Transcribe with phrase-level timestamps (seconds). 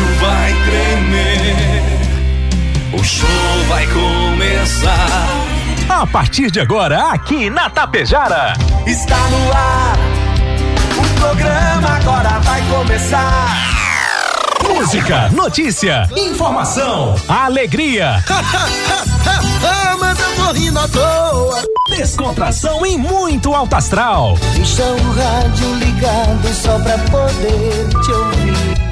[0.00, 1.82] rádio vai tremer.
[2.92, 3.28] O show
[3.68, 5.28] vai começar.
[5.88, 8.54] A partir de agora, aqui na Tapejara.
[8.86, 9.98] Está no ar.
[10.96, 13.56] O programa agora vai começar.
[14.68, 18.24] Música, notícia, informação, alegria.
[19.98, 21.62] mas eu tô rindo à toa.
[21.96, 24.38] Descontração e muito alto astral.
[24.54, 28.89] Deixa o rádio ligado só pra poder te ouvir.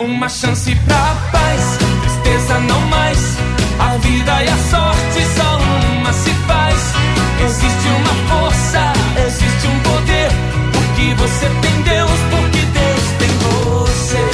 [0.00, 3.18] Uma chance pra paz, tristeza não mais.
[3.80, 5.58] A vida e a sorte só
[5.92, 6.92] uma se faz.
[7.44, 8.92] Existe uma força,
[9.26, 10.30] existe um poder.
[10.72, 14.30] Porque você tem Deus, porque Deus tem você.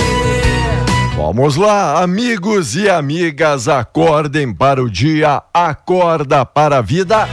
[1.16, 7.26] Vamos lá, amigos e amigas, acordem para o dia, acorda para a vida.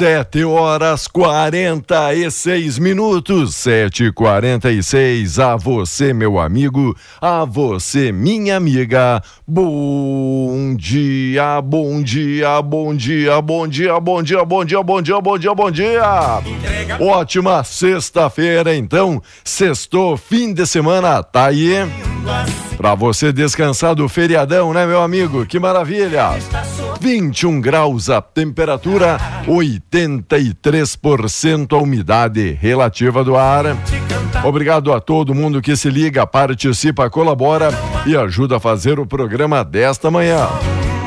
[0.00, 5.38] Sete horas quarenta e seis minutos, sete e quarenta e seis.
[5.38, 9.22] A você, meu amigo, a você, minha amiga.
[9.46, 15.38] Bom dia, bom dia, bom dia, bom dia, bom dia, bom dia, bom dia, bom
[15.38, 16.02] dia, bom dia.
[16.98, 19.22] Ótima sexta-feira, então.
[19.44, 21.74] Sextou, fim de semana, tá aí?
[22.80, 25.44] Pra você descansar do feriadão, né, meu amigo?
[25.44, 26.30] Que maravilha!
[26.98, 33.76] 21 graus a temperatura, 83% a umidade relativa do ar.
[34.42, 37.68] Obrigado a todo mundo que se liga, participa, colabora
[38.06, 40.48] e ajuda a fazer o programa desta manhã.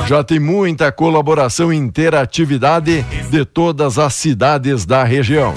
[0.06, 5.56] Já tem muita colaboração e interatividade de todas as cidades da região.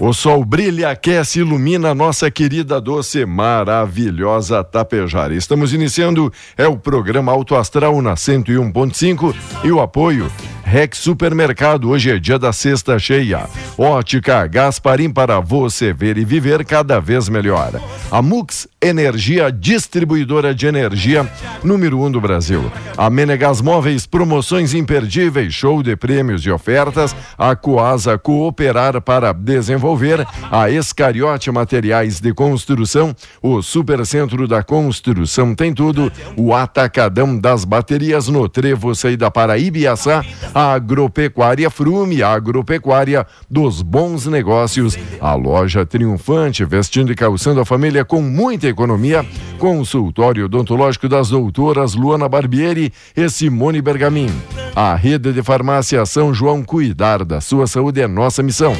[0.00, 5.34] O sol brilha, aquece, ilumina nossa querida, doce, maravilhosa Tapejara.
[5.34, 10.30] Estamos iniciando é o programa Auto Astral na 101.5 e o apoio
[10.64, 11.90] Rex Supermercado.
[11.90, 13.48] Hoje é dia da sexta cheia.
[13.76, 17.72] Ótica Gasparim para você ver e viver cada vez melhor.
[18.10, 21.26] A Mux Energia, distribuidora de energia
[21.64, 22.70] número um do Brasil.
[22.96, 27.16] A Menegas Móveis, promoções imperdíveis, show de prêmios e ofertas.
[27.38, 30.26] A Coasa Cooperar para desenvolver.
[30.50, 33.16] A Escariote Materiais de Construção.
[33.42, 36.12] O Supercentro da Construção tem tudo.
[36.36, 40.22] O Atacadão das Baterias no Trevo, saída para Ibiaçá.
[40.54, 44.96] Agropecuária Frume, agropecuária dos bons negócios.
[45.20, 49.26] A loja triunfante, vestindo e calçando a família com muita economia.
[49.58, 54.30] Consultório odontológico das doutoras Luana Barbieri e Simone Bergamin.
[54.76, 58.76] A rede de farmácia São João cuidar da sua saúde é nossa missão.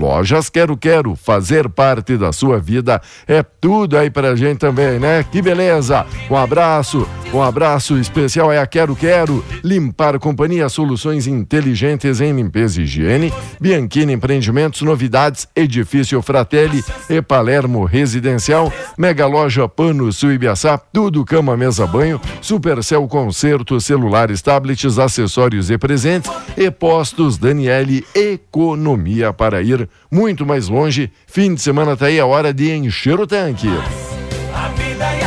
[0.00, 3.02] Lojas Quero Quero, fazer parte da sua vida.
[3.28, 5.22] É tudo aí pra gente também, né?
[5.22, 6.06] Que beleza!
[6.30, 12.80] Um abraço, um abraço especial é a Quero Quero, Limpar Companhia, soluções inteligentes em limpeza
[12.80, 21.26] e higiene, Bianchini Empreendimentos, novidades, Edifício Fratelli e Palermo Residencial, Mega Loja Pano Suibiaçá, tudo
[21.26, 26.30] cama, mesa, banho, Supercel Concerto, celulares, tablets, acessórios e presentes.
[26.56, 31.10] E postos Daniele Economia para ir muito mais longe.
[31.26, 33.68] Fim de semana tá aí a hora de encher o tanque.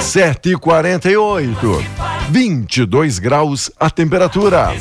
[0.01, 1.86] 7 e 48
[2.30, 4.74] 22 graus a temperatura.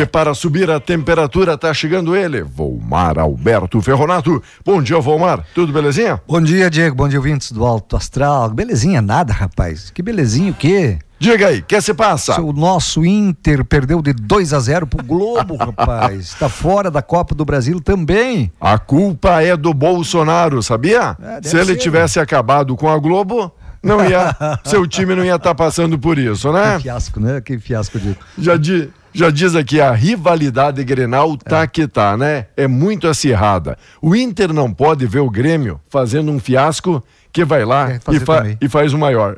[0.00, 4.42] E para subir a temperatura, tá chegando ele, Volmar Alberto Ferronato.
[4.64, 5.44] Bom dia, Volmar.
[5.54, 6.20] Tudo belezinha?
[6.26, 6.94] Bom dia, Diego.
[6.94, 8.50] Bom dia, ouvintes do Alto Astral.
[8.50, 9.90] Belezinha nada, rapaz.
[9.90, 10.98] Que belezinha o quê?
[11.20, 12.40] Diga aí, que se passa?
[12.40, 16.18] O nosso Inter perdeu de 2 a 0 pro Globo, rapaz.
[16.20, 18.50] Está fora da Copa do Brasil também.
[18.58, 21.14] A culpa é do Bolsonaro, sabia?
[21.22, 21.76] É, Se ele ser.
[21.76, 23.52] tivesse acabado com a Globo,
[23.82, 24.34] não ia,
[24.64, 26.76] seu time não ia estar passando por isso, né?
[26.78, 27.40] Que fiasco, né?
[27.42, 28.18] Que fiasco, Diego.
[28.38, 32.46] Já, di- já diz aqui, a rivalidade Grenal tá que tá, né?
[32.56, 33.76] É muito acirrada.
[34.00, 38.20] O Inter não pode ver o Grêmio fazendo um fiasco que vai lá Quer e,
[38.20, 38.58] fa- também.
[38.60, 39.36] e faz o maior.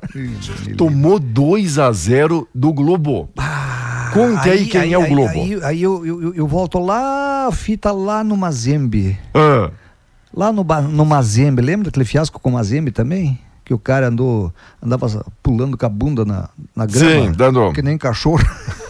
[0.77, 3.29] Tomou 2 a 0 do Globo.
[4.13, 5.31] Conte aí, quem é o Globo.
[5.31, 9.19] Aí, aí eu, eu, eu- volto lá, fita lá no Mazembe.
[9.35, 9.71] Ah,
[10.35, 13.39] Lá no, no Mazembe, lembra daquele fiasco com o Mazembe também?
[13.65, 14.53] Que o cara andou,
[14.83, 17.27] andava pulando com a bunda na, na grama.
[17.27, 18.41] Sim, dando- Que nem cachorro.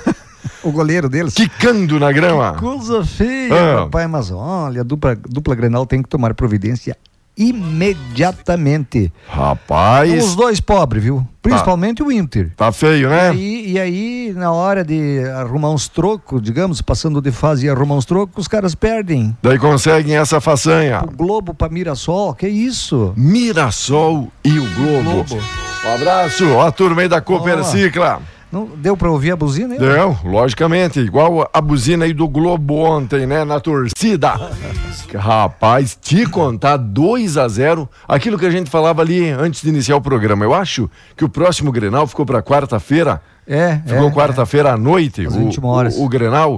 [0.62, 1.34] o goleiro deles.
[1.34, 2.54] quicando na grama.
[2.54, 3.76] Coisa feia, Ah.
[3.84, 6.96] papai, mas olha, a dupla, dupla Grenal tem que tomar providência
[7.36, 9.12] imediatamente.
[9.28, 11.26] Rapaz, Os dois pobres, viu?
[11.40, 12.52] Principalmente o Inter.
[12.56, 13.30] tá feio, E né?
[13.30, 17.96] aí, e aí, na hora de arrumar uns trocos, digamos, passando de fase e arrumar
[17.96, 19.36] uns trocos, os caras perdem.
[19.42, 21.02] Daí conseguem essa façanha.
[21.02, 23.12] O Globo pra Mirassol, que isso?
[23.16, 25.10] Mirassol e o Globo.
[25.24, 25.38] Globo.
[25.84, 28.18] Um abraço, ó, a turma aí da Cooper Ó.
[28.52, 29.72] Não deu pra ouvir a buzina?
[29.74, 29.80] aí?
[29.80, 34.34] Deu, logicamente, igual a buzina aí do Globo ontem, né, na torcida.
[35.18, 39.96] Rapaz, te contar 2 a 0 aquilo que a gente falava ali antes de iniciar
[39.96, 40.44] o programa.
[40.44, 43.20] Eu acho que o próximo Grenal ficou para quarta-feira.
[43.46, 45.96] É, Ficou é, quarta-feira à noite, Às o, 21 horas.
[45.96, 46.56] o, o Grenal.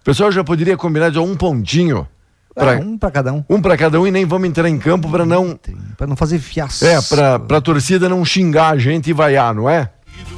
[0.00, 2.06] O pessoal já poderia combinar de um pontinho.
[2.54, 2.60] é.
[2.60, 3.44] Pra, É, um pra cada um.
[3.48, 5.58] um para cada um e nem vamos entrar em campo para não.
[5.96, 6.84] Pra não fazer fiasco.
[6.84, 9.90] É, pra, pra torcida não xingar a gente e vaiar, não é?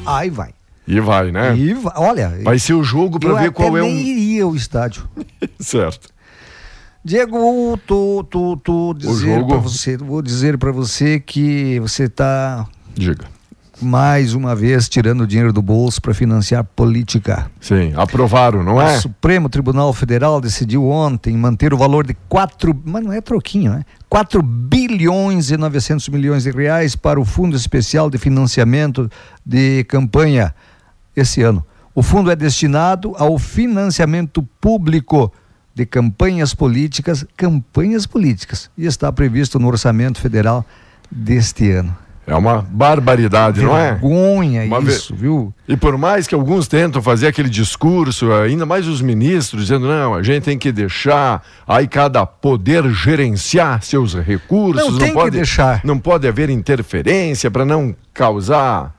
[0.07, 0.51] Aí vai.
[0.89, 1.55] E vai, né?
[1.57, 1.93] E vai.
[1.97, 3.99] Olha, Vai ser o jogo para eu ver qual é nem um.
[3.99, 5.07] iria ao estádio.
[5.61, 6.09] Certo.
[7.05, 13.25] Diego, tu, tu, tu dizer pra você, vou dizer pra você que você tá Diga.
[13.81, 17.51] mais uma vez tirando dinheiro do bolso pra financiar política.
[17.61, 18.97] Sim, aprovaram, não é?
[18.97, 23.73] O Supremo Tribunal Federal decidiu ontem manter o valor de 4, mas não é troquinho,
[23.73, 23.85] né?
[24.11, 29.09] 4 bilhões e 900 milhões de reais para o Fundo Especial de Financiamento
[29.47, 30.55] de Campanha
[31.19, 31.65] esse ano.
[31.95, 35.33] O fundo é destinado ao financiamento público
[35.75, 40.65] de campanhas políticas, campanhas políticas, e está previsto no orçamento federal
[41.11, 41.97] deste ano.
[42.27, 43.93] É uma barbaridade, não é?
[43.93, 45.53] Vergonha Uma ve- isso, viu?
[45.67, 50.13] E por mais que alguns tentam fazer aquele discurso, ainda mais os ministros, dizendo, não,
[50.13, 54.93] a gente tem que deixar aí cada poder gerenciar seus recursos.
[54.93, 55.81] Não tem que pode, deixar.
[55.83, 58.95] Não pode haver interferência para não causar.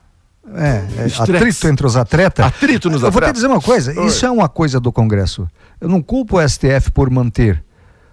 [0.54, 2.44] É, é atrito entre os atletas.
[2.44, 3.34] Atrito nos Eu vou te atletas.
[3.34, 4.06] dizer uma coisa, Oi.
[4.06, 5.48] isso é uma coisa do Congresso.
[5.80, 7.62] Eu não culpo o STF por manter.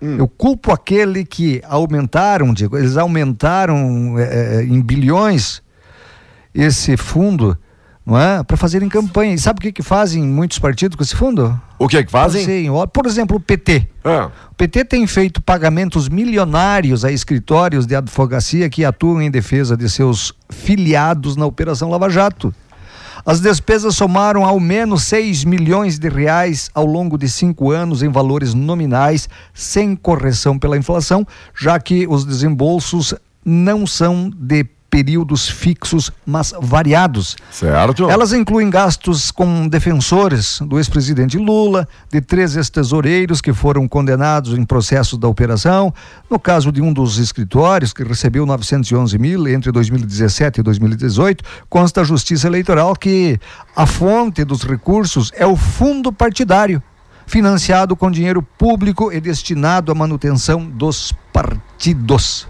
[0.02, 0.18] Hum.
[0.18, 5.62] Eu culpo aquele que aumentaram, digo, eles aumentaram é, é, em bilhões
[6.54, 7.58] esse fundo,
[8.08, 8.42] não é?
[8.42, 9.34] Para fazerem campanha.
[9.34, 11.60] E sabe o que, que fazem muitos partidos com esse fundo?
[11.78, 12.46] O que é que fazem?
[12.94, 13.86] Por exemplo, o PT.
[14.02, 19.76] Ah, O PT tem feito pagamentos milionários a escritórios de advocacia que atuam em defesa
[19.76, 22.56] de seus filiados na Operação Lava Jato.
[23.26, 28.10] As despesas somaram ao menos 6 milhões de reais ao longo de cinco anos em
[28.10, 33.14] valores nominais, sem correção pela inflação, já que os desembolsos
[33.44, 37.36] não são de períodos fixos, mas variados.
[37.52, 38.10] certo?
[38.10, 44.64] Elas incluem gastos com defensores do ex-presidente Lula, de três ex-tesoureiros que foram condenados em
[44.64, 45.94] processos da operação.
[46.30, 52.02] No caso de um dos escritórios, que recebeu 911 mil entre 2017 e 2018, consta
[52.02, 53.40] a Justiça Eleitoral que
[53.76, 56.82] a fonte dos recursos é o fundo partidário,
[57.26, 62.48] financiado com dinheiro público e destinado à manutenção dos partidos.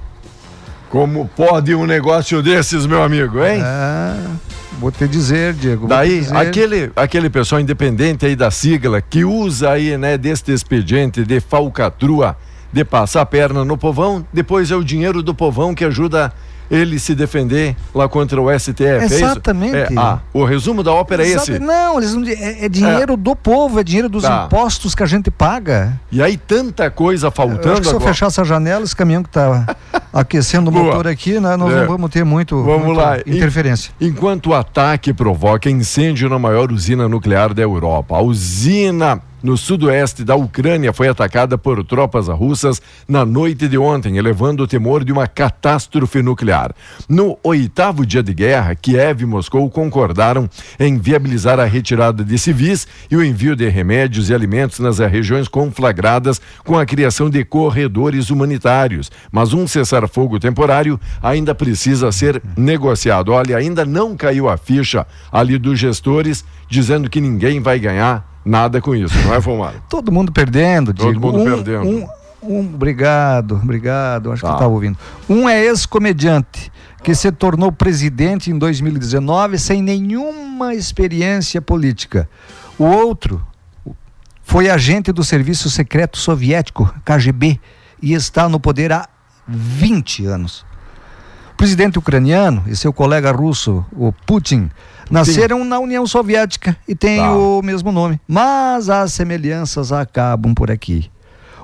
[0.89, 3.61] Como pode um negócio desses, meu amigo, hein?
[3.61, 4.35] Ah,
[4.79, 5.87] vou te dizer, Diego.
[5.87, 6.35] Daí, dizer.
[6.35, 12.37] aquele, aquele pessoal independente aí da sigla que usa aí, né, deste expediente de falcatrua,
[12.71, 16.31] de passar a perna no povão, depois é o dinheiro do povão que ajuda
[16.69, 18.81] ele se defender lá contra o STF.
[18.81, 19.03] é?
[19.05, 19.75] Exatamente.
[19.75, 21.59] É, ah, o resumo da ópera é Sabe, esse.
[21.59, 24.45] Não, eles é, é dinheiro do povo, é dinheiro dos Tá.
[24.45, 25.99] impostos que a gente paga.
[26.11, 28.13] E aí tanta coisa Eu acho faltando que se eu agora.
[28.13, 29.65] fechar essa janela, esse caminhão que está
[30.13, 30.85] aquecendo o Boa.
[30.85, 31.79] motor aqui, né, nós É.
[31.81, 33.17] não vamos ter muito, Vamos muita lá.
[33.19, 33.91] Interferência.
[34.01, 40.25] Enquanto o ataque provoca incêndio na maior usina nuclear da Europa, a usina no sudoeste
[40.25, 45.11] da Ucrânia foi atacada por tropas russas na noite de ontem, elevando o temor de
[45.13, 46.75] uma catástrofe nuclear.
[47.07, 52.85] No oitavo dia de guerra, Kiev e Moscou concordaram em viabilizar a retirada de civis
[53.09, 58.29] e o envio de remédios e alimentos nas regiões conflagradas com a criação de corredores
[58.29, 59.09] humanitários.
[59.31, 63.31] Mas um cessar-fogo temporário ainda precisa ser negociado.
[63.31, 68.81] Olha, ainda não caiu a ficha ali dos gestores dizendo que ninguém vai ganhar nada
[68.81, 69.73] com isso, não é, Fomar?
[69.89, 71.27] Todo mundo perdendo, Todo Diego.
[71.31, 71.87] mundo um, perdendo.
[71.87, 72.07] Um,
[72.59, 74.49] um- obrigado, obrigado, acho Tá.
[74.49, 74.97] que estava ouvindo.
[75.29, 76.71] Um é ex-comediante
[77.03, 82.27] que se tornou presidente em 2019 sem nenhuma experiência política.
[82.77, 83.41] O outro
[84.43, 87.59] foi agente do Serviço Secreto Soviético, KGB,
[88.01, 89.07] e está no poder há
[89.47, 90.65] 20 anos.
[91.55, 94.69] presidente ucraniano e seu colega russo, o Putin,
[95.09, 95.67] nasceram Sim.
[95.67, 97.33] na União Soviética e têm tá.
[97.33, 98.19] o mesmo nome.
[98.27, 101.09] Mas as semelhanças acabam por aqui.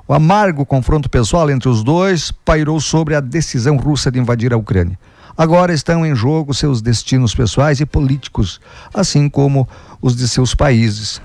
[0.07, 4.57] O amargo confronto pessoal entre os dois pairou sobre a decisão russa de invadir a
[4.57, 4.99] Ucrânia.
[5.37, 8.61] Agora estão em jogo seus destinos pessoais e políticos,
[8.93, 9.67] assim como
[10.01, 11.21] os de seus países.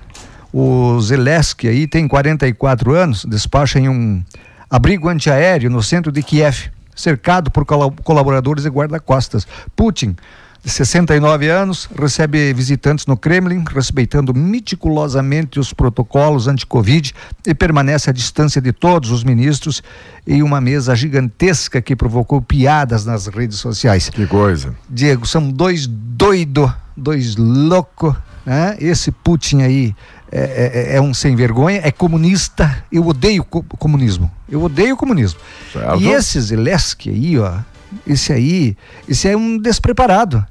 [0.52, 4.22] O Zelensky aí tem 44 anos, despacha em um
[4.70, 9.46] abrigo antiaéreo no centro de Kiev, cercado por colaboradores e guarda-costas.
[9.76, 10.16] Putin
[10.62, 17.15] de 69 anos, recebe visitantes no Kremlin, respeitando meticulosamente os protocolos anti-Covid
[17.47, 19.83] e permanece à distância de todos os ministros
[20.27, 24.09] em uma mesa gigantesca que provocou piadas nas redes sociais.
[24.09, 24.75] Que coisa.
[24.88, 28.77] Diego, são dois doidos, dois loucos, né?
[28.81, 29.95] Esse Putin aí
[30.31, 32.85] é, é, é, um sem vergonha, é comunista.
[32.91, 34.31] Eu odeio co comunismo.
[34.49, 35.41] Eu odeio comunismo.
[35.73, 36.00] Certo.
[36.00, 37.59] E esse Zelensky aí, ó,
[38.07, 38.76] esse aí,
[39.09, 40.45] esse é um despreparado.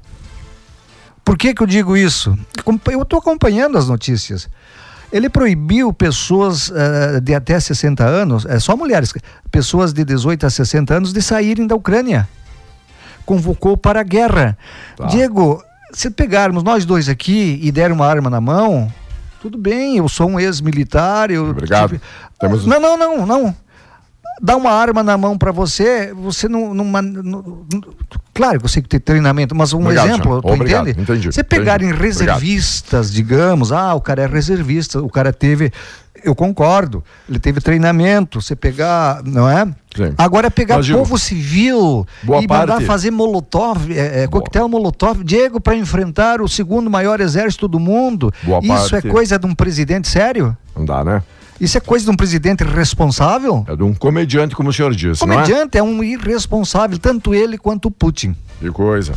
[1.24, 2.36] Por que que eu digo isso?
[2.90, 4.48] Eu estou acompanhando as notícias.
[5.12, 9.12] Ele proibiu pessoas uh, de até 60 anos, é só mulheres,
[9.50, 12.28] pessoas de 18 a 60 anos de saírem da Ucrânia.
[13.24, 14.56] Convocou para a guerra.
[14.96, 15.06] Tá.
[15.06, 18.92] Diego, se pegarmos nós dois aqui e der uma arma na mão,
[19.40, 21.90] tudo bem, eu sou um ex-militar, eu Obrigado.
[21.90, 22.00] Tive...
[22.38, 22.66] Temos...
[22.66, 23.56] Não, não, não, não
[24.40, 27.64] dá uma arma na mão para você, você não, não, não,
[28.38, 31.02] Claro que você tem que ter treinamento, mas um Obrigado, exemplo, tu Obrigado, entende?
[31.02, 31.92] Entendi, você pegar entendi.
[31.92, 33.14] em reservistas, Obrigado.
[33.16, 35.72] digamos, ah, o cara é reservista, o cara teve.
[36.24, 39.64] Eu concordo, ele teve treinamento, você pegar, não é?
[39.96, 40.14] Sim.
[40.18, 42.86] Agora pegar mas, povo civil e mandar parte...
[42.86, 48.32] fazer molotov, é, é, coquetel molotov, Diego, para enfrentar o segundo maior exército do mundo.
[48.42, 49.08] Boa Isso é parte...
[49.08, 50.56] é coisa de um presidente sério?
[50.76, 51.22] Não dá, né?
[51.60, 53.64] Isso é coisa de um presidente irresponsável?
[53.68, 55.80] É de um comediante, como o senhor disse, comediante é?
[55.80, 58.36] é um irresponsável, tanto ele quanto o Putin.
[58.60, 59.14] Que coisa.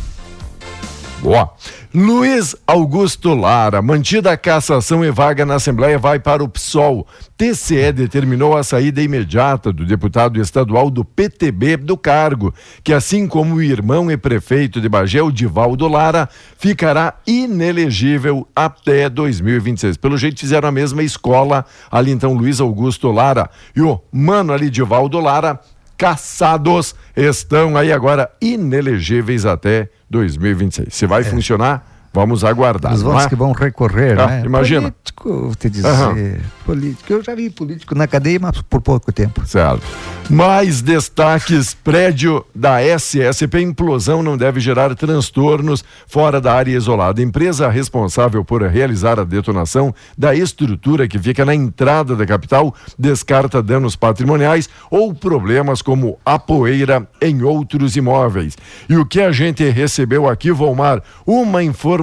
[1.22, 1.52] Boa.
[1.94, 7.06] Luiz Augusto Lara, mantida a cassação e vaga na Assembleia, vai para o PSOL.
[7.36, 12.52] TCE determinou a saída imediata do deputado estadual do PTB do cargo,
[12.82, 19.08] que assim como o irmão e prefeito de Bagé, o Divaldo Lara, ficará inelegível até
[19.08, 19.96] 2026.
[19.98, 24.68] Pelo jeito fizeram a mesma escola ali então Luiz Augusto Lara e o mano ali
[24.68, 25.60] Divaldo Lara
[26.02, 30.92] caçados estão aí agora inelegíveis até 2026.
[30.92, 31.24] Se vai é.
[31.24, 32.92] funcionar, vamos aguardar.
[32.92, 33.28] Os votos é?
[33.28, 34.42] que vão recorrer, ah, né?
[34.44, 34.92] Imagina.
[34.92, 35.88] Político, te dizer.
[35.88, 36.36] Uhum.
[36.66, 37.12] Político.
[37.12, 39.46] Eu já vi político na cadeia, mas por pouco tempo.
[39.46, 39.82] Certo.
[40.28, 47.22] Mais destaques: prédio da SSP implosão não deve gerar transtornos fora da área isolada.
[47.22, 53.62] Empresa responsável por realizar a detonação da estrutura que fica na entrada da capital descarta
[53.62, 58.56] danos patrimoniais ou problemas como a poeira em outros imóveis.
[58.88, 62.01] E o que a gente recebeu aqui, Volmar, uma informação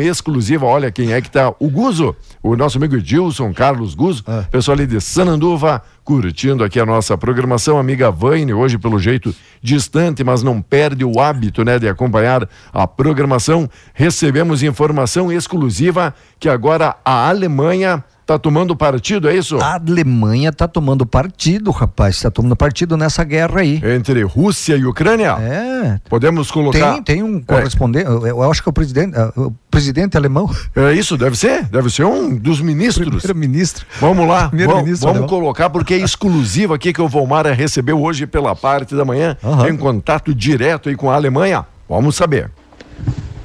[0.00, 0.66] exclusiva.
[0.66, 1.54] Olha quem é que tá.
[1.58, 4.44] O Guzo, o nosso amigo Gilson Carlos Guzo, ah.
[4.50, 7.78] pessoal ali de Sananduva curtindo aqui a nossa programação.
[7.78, 12.86] Amiga Vaine, hoje pelo jeito distante, mas não perde o hábito né, de acompanhar a
[12.86, 13.68] programação.
[13.92, 19.56] Recebemos informação exclusiva que agora a Alemanha Tá tomando partido, é isso?
[19.58, 22.20] A Alemanha tá tomando partido, rapaz.
[22.20, 23.80] Tá tomando partido nessa guerra aí.
[23.94, 25.36] Entre Rússia e Ucrânia?
[25.38, 26.00] É.
[26.08, 26.94] Podemos colocar.
[26.94, 28.04] Tem, tem um correspondente.
[28.04, 28.10] É.
[28.10, 30.50] Eu, eu acho que é o presidente, é, o presidente alemão.
[30.74, 31.66] É isso, deve ser.
[31.66, 33.06] Deve ser um dos ministros.
[33.06, 33.86] Primeiro-ministro.
[34.00, 34.50] Vamos lá.
[34.52, 39.04] Vamos, vamos colocar, porque é exclusivo aqui que o Volmar recebeu hoje pela parte da
[39.04, 39.68] manhã, uhum.
[39.68, 41.64] em contato direto aí com a Alemanha.
[41.88, 42.50] Vamos saber.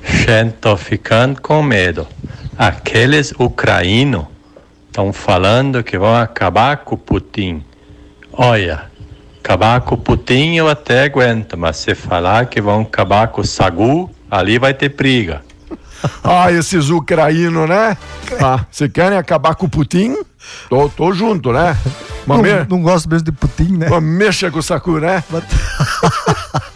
[0.03, 2.07] Gente, tô ficando com medo.
[2.57, 4.30] Aqueles ucranianos
[4.91, 7.63] Estão falando que vão acabar com o Putin.
[8.33, 8.91] Olha,
[9.39, 13.45] acabar com o Putin eu até aguento, mas se falar que vão acabar com o
[13.45, 15.43] Sagu, ali vai ter briga.
[16.21, 17.95] ah, esses ucranianos, né?
[18.41, 20.13] Ah, se querem acabar com o Putin,
[20.67, 21.77] tô, tô junto, né?
[22.27, 22.49] Não, me...
[22.67, 23.87] não gosto mesmo de Putin, né?
[24.01, 25.23] Mexa com o Saku, né?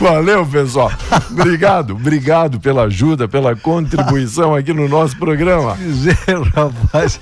[0.00, 0.90] Valeu, pessoal.
[1.30, 5.76] Obrigado, obrigado pela ajuda, pela contribuição aqui no nosso programa.
[6.54, 7.20] rapaz.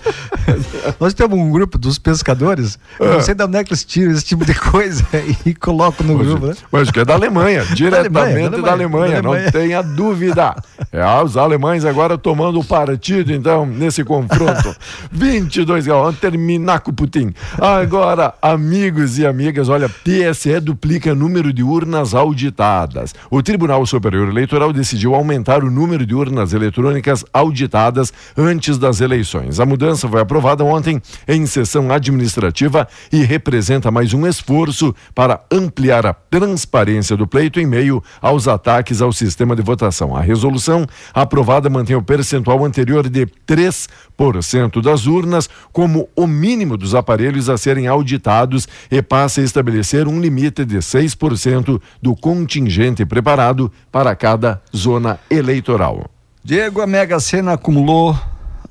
[1.01, 2.79] Nós temos um grupo dos pescadores.
[2.99, 5.05] Eu não sei de onde é que eles tiram esse tipo de coisa
[5.45, 6.55] e colocam no grupo, né?
[6.71, 9.45] Mas que é da Alemanha, diretamente da Alemanha, da Alemanha, da Alemanha, da Alemanha.
[9.45, 10.55] não tenha dúvida.
[10.93, 14.75] É, os alemães agora tomando o partido, então, nesse confronto.
[15.11, 17.35] 22 graus, vamos terminar com o Putin.
[17.59, 23.15] Agora, amigos e amigas, olha, TSE duplica número de urnas auditadas.
[23.31, 29.61] O Tribunal Superior Eleitoral decidiu aumentar o número de urnas eletrônicas auditadas antes das eleições.
[29.61, 36.07] A mudança foi aprovada ontem em sessão administrativa e representa mais um esforço para ampliar
[36.07, 40.17] a transparência do pleito em meio aos ataques ao sistema de votação.
[40.17, 46.95] A resolução aprovada mantém o percentual anterior de 3% das urnas como o mínimo dos
[46.95, 53.71] aparelhos a serem auditados e passa a estabelecer um limite de 6% do contingente preparado
[53.93, 56.11] para cada zona eleitoral.
[56.43, 58.19] Diego, a Mega Sena acumulou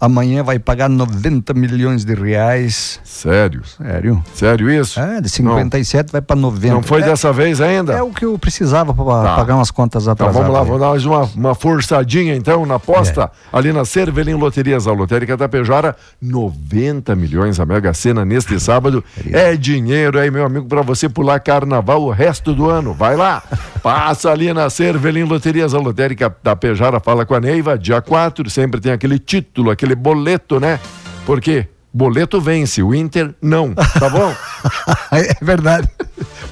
[0.04, 3.00] amanhã vai pagar 90 milhões de reais.
[3.06, 3.62] Sério?
[3.64, 4.22] Sério.
[4.34, 5.00] Sério isso?
[5.00, 6.12] É, de 57 não.
[6.12, 6.74] vai para 90.
[6.74, 7.94] Não foi é, dessa vez ainda?
[7.94, 9.36] É o que eu precisava para tá.
[9.38, 10.36] pagar umas contas atrasadas.
[10.36, 13.58] Então vamos lá, vamos dar mais uma, uma forçadinha então na aposta é.
[13.58, 19.02] ali na Cervelim Loterias, a Lotérica Tapejara, 90 milhões a Mega Sena neste sábado.
[19.32, 22.94] É dinheiro aí, meu amigo, para você pular carnaval o resto do ano.
[22.94, 23.42] Vai lá,
[23.82, 28.82] passa ali na Cervelim Loterias, a Lotérica Tapejara, fala com a Neiva, dia 4, sempre
[28.82, 30.80] tem aquele título, aquele aquele boleto, né?
[31.26, 34.34] Porque boleto vence, o Inter não, tá bom?
[35.14, 35.90] é verdade.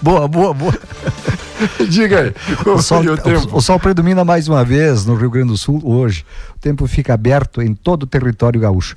[0.02, 0.74] Boa, boa, boa.
[1.90, 2.34] Diga aí.
[2.66, 6.26] O sol, o, o sol, predomina mais uma vez no Rio Grande do Sul hoje.
[6.56, 8.96] O tempo fica aberto em todo o território gaúcho.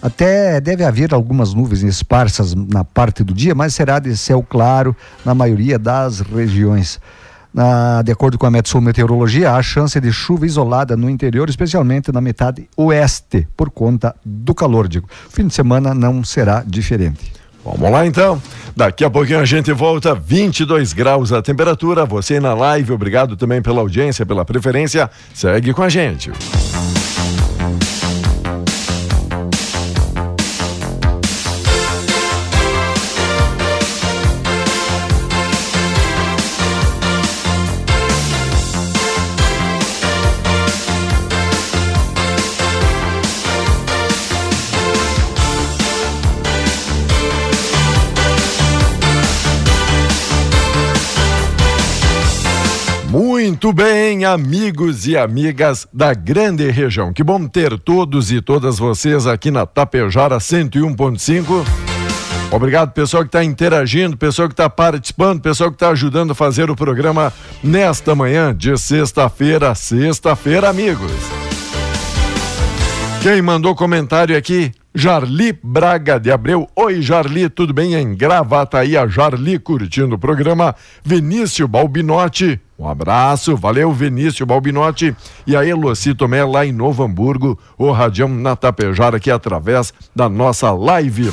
[0.00, 4.96] Até deve haver algumas nuvens esparsas na parte do dia, mas será de céu claro
[5.24, 7.00] na maioria das regiões.
[7.52, 12.10] Na, de acordo com a Metsul Meteorologia, há chance de chuva isolada no interior, especialmente
[12.10, 14.88] na metade oeste, por conta do calor.
[14.88, 17.32] Digo, fim de semana não será diferente.
[17.64, 18.42] Vamos lá então.
[18.76, 22.04] Daqui a pouquinho a gente volta, 22 graus a temperatura.
[22.04, 25.08] Você na live, obrigado também pela audiência, pela preferência.
[25.32, 26.32] Segue com a gente.
[53.62, 57.12] Muito bem, amigos e amigas da grande região.
[57.12, 61.64] Que bom ter todos e todas vocês aqui na Tapejara 101.5.
[62.50, 66.72] Obrigado, pessoal que está interagindo, pessoal que está participando, pessoal que está ajudando a fazer
[66.72, 71.41] o programa nesta manhã de sexta-feira, sexta-feira, amigos.
[73.22, 74.72] Quem mandou comentário aqui?
[74.92, 76.68] Jarli Braga de Abreu.
[76.74, 77.94] Oi, Jarli, tudo bem?
[77.94, 78.18] Em
[78.74, 80.74] aí a Jarli curtindo o programa.
[81.04, 82.60] Vinícius Balbinotti.
[82.76, 85.14] Um abraço, valeu Vinícius Balbinotti
[85.46, 90.28] e a Eloci Tomé lá em Novo Hamburgo, o Radião na Tapejara aqui através da
[90.28, 91.30] nossa live.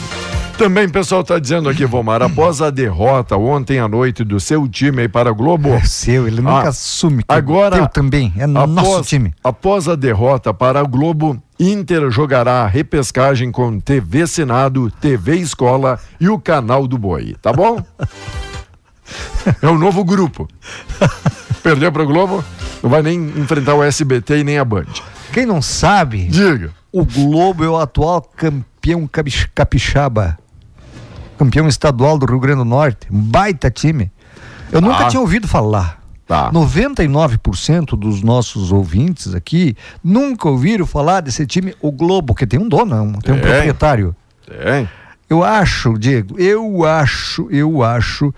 [0.59, 4.67] Também o pessoal está dizendo aqui, Vomar, após a derrota ontem à noite do seu
[4.67, 5.69] time aí para o Globo.
[5.69, 9.33] É seu, ele nunca ah, assume que agora, eu também, é após, nosso time.
[9.41, 15.97] Após a derrota para o Globo, Inter jogará a repescagem com TV Senado, TV Escola
[16.19, 17.81] e o canal do Boi, tá bom?
[19.63, 20.47] É um novo grupo.
[21.63, 22.43] Perdeu para o Globo,
[22.83, 24.85] não vai nem enfrentar o SBT e nem a Band.
[25.33, 26.69] Quem não sabe, diga.
[26.91, 29.09] O Globo é o atual campeão
[29.55, 30.37] capixaba,
[31.39, 34.11] campeão estadual do Rio Grande do Norte, um baita time.
[34.69, 35.07] Eu nunca ah.
[35.07, 35.97] tinha ouvido falar.
[36.27, 36.51] Tá.
[36.51, 42.67] 99% dos nossos ouvintes aqui nunca ouviram falar desse time, o Globo, que tem um
[42.67, 44.13] dono, tem um proprietário.
[44.45, 44.87] Tem.
[45.29, 48.33] Eu acho, Diego, eu acho, eu acho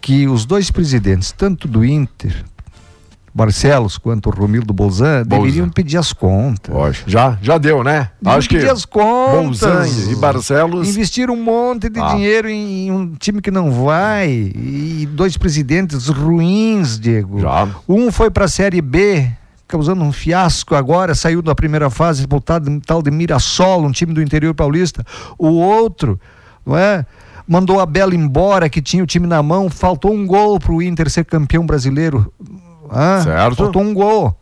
[0.00, 2.44] que os dois presidentes, tanto do Inter,
[3.34, 6.72] Barcelos quanto Romildo Bolzan, Bolzan, deveriam pedir as contas.
[6.72, 7.10] Lógico.
[7.10, 8.10] Já, já deu, né?
[8.22, 9.60] Deveriam Acho pedir que as contas.
[9.60, 10.88] Bolzan e Barcelos.
[10.88, 12.14] Investir um monte de ah.
[12.14, 14.52] dinheiro em um time que não vai.
[14.54, 17.40] E dois presidentes ruins, Diego.
[17.40, 17.68] Já.
[17.88, 19.28] Um foi para a Série B,
[19.66, 24.14] causando um fiasco agora, saiu da primeira fase, voltado em tal de Mirassol, um time
[24.14, 25.04] do interior paulista.
[25.36, 26.20] O outro,
[26.64, 27.04] não é?
[27.48, 30.80] mandou a Bela embora, que tinha o time na mão, faltou um gol para o
[30.80, 32.32] Inter ser campeão brasileiro.
[32.90, 33.56] Ah, certo.
[33.56, 34.36] Faltou um gol.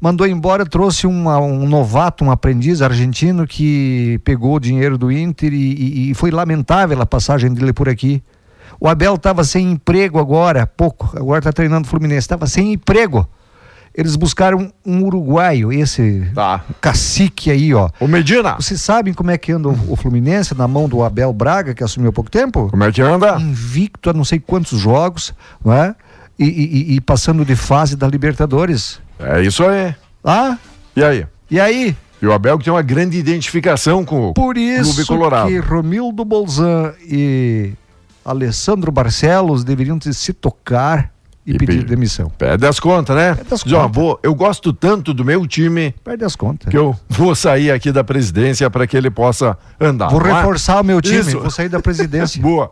[0.00, 5.52] Mandou embora, trouxe uma, um novato, um aprendiz argentino que pegou o dinheiro do Inter
[5.52, 8.22] e, e, e foi lamentável a passagem dele por aqui.
[8.80, 13.28] O Abel estava sem emprego agora, pouco, agora está treinando o Fluminense, estava sem emprego.
[13.92, 16.64] Eles buscaram um uruguaio, esse tá.
[16.80, 17.90] cacique aí, ó.
[17.98, 18.54] O Medina.
[18.54, 22.10] Vocês sabem como é que anda o, Fluminense na mão do Abel Braga, que assumiu
[22.10, 22.68] há pouco tempo?
[22.70, 23.40] Como é que anda?
[23.40, 25.96] Invicto a não sei quantos jogos, não é?
[26.38, 29.00] E, e, e passando de fase da Libertadores.
[29.18, 29.94] É isso aí.
[30.24, 30.56] Ah,
[30.94, 31.26] E aí?
[31.50, 31.96] E aí?
[32.20, 35.48] E o Abel que tem uma grande identificação com o Por isso Clube Colorado.
[35.48, 37.72] que Romildo Bolzan e
[38.24, 41.12] Alessandro Barcelos deveriam se tocar
[41.48, 42.30] e, E pedir demissão.
[42.36, 43.34] Pede as contas, né?
[43.34, 43.90] Pede as contas.
[43.92, 46.68] vou- eu gosto tanto do meu time Perde as contas.
[46.70, 50.08] que eu vou sair aqui da presidência para que ele possa andar.
[50.10, 50.32] Vou é?
[50.32, 51.40] reforçar o meu time, Isso.
[51.40, 52.40] vou sair da presidência.
[52.42, 52.70] Boa.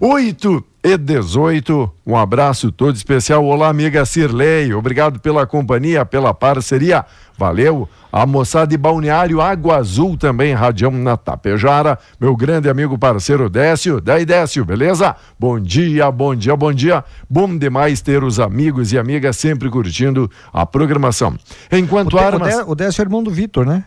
[0.00, 1.90] 8 e 18.
[2.06, 3.44] Um abraço todo especial.
[3.44, 4.72] Olá, amiga Cirlei.
[4.72, 7.04] Obrigado pela companhia, pela parceria.
[7.42, 7.88] Valeu.
[8.12, 11.98] A moçada de Balneário Água Azul também, Radião na Tapejara.
[12.20, 14.00] Meu grande amigo parceiro Décio.
[14.00, 15.16] Daí, Décio, beleza?
[15.36, 17.04] Bom dia, bom dia, bom dia.
[17.28, 21.34] Bom demais ter os amigos e amigas sempre curtindo a programação.
[21.72, 22.62] Enquanto o, armas.
[22.64, 23.82] O Décio é irmão do Vitor, né?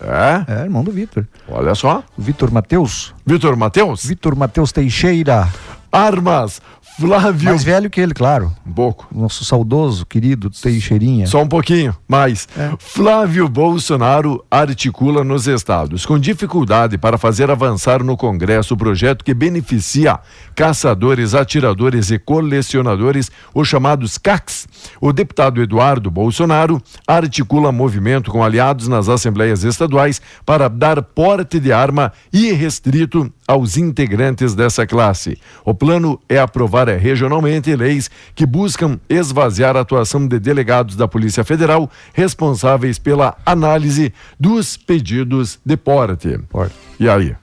[0.00, 1.24] É, É, irmão do Vitor.
[1.48, 2.02] olha só.
[2.18, 3.14] Vitor Matheus.
[3.24, 4.04] Vitor Matheus.
[4.04, 5.48] Vitor Matheus Teixeira.
[5.92, 6.60] Armas.
[6.98, 7.44] Flávio.
[7.44, 8.50] Mais velho que ele, claro.
[8.66, 9.06] Um pouco.
[9.14, 11.26] Nosso saudoso, querido Teixeirinha.
[11.26, 12.48] Só um pouquinho mais.
[12.56, 12.72] É.
[12.78, 19.34] Flávio Bolsonaro articula nos estados com dificuldade para fazer avançar no Congresso o projeto que
[19.34, 20.18] beneficia
[20.54, 24.66] caçadores, atiradores e colecionadores, os chamados CACs.
[24.98, 31.72] O deputado Eduardo Bolsonaro articula movimento com aliados nas assembleias estaduais para dar porte de
[31.72, 35.38] arma irrestrito aos integrantes dessa classe.
[35.64, 41.06] O plano é aprovar eh, regionalmente leis que buscam esvaziar a atuação de delegados da
[41.06, 46.38] Polícia Federal responsáveis pela análise dos pedidos de porte.
[46.50, 46.74] Porte.
[46.98, 47.34] E aí?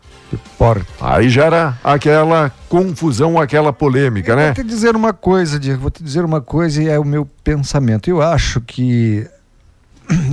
[0.58, 0.88] Porte.
[1.00, 4.46] Aí gera aquela confusão, aquela polêmica, né?
[4.46, 7.26] Vou te dizer uma coisa, Diego, vou te dizer uma coisa e é o meu
[7.44, 8.10] pensamento.
[8.10, 9.28] Eu acho que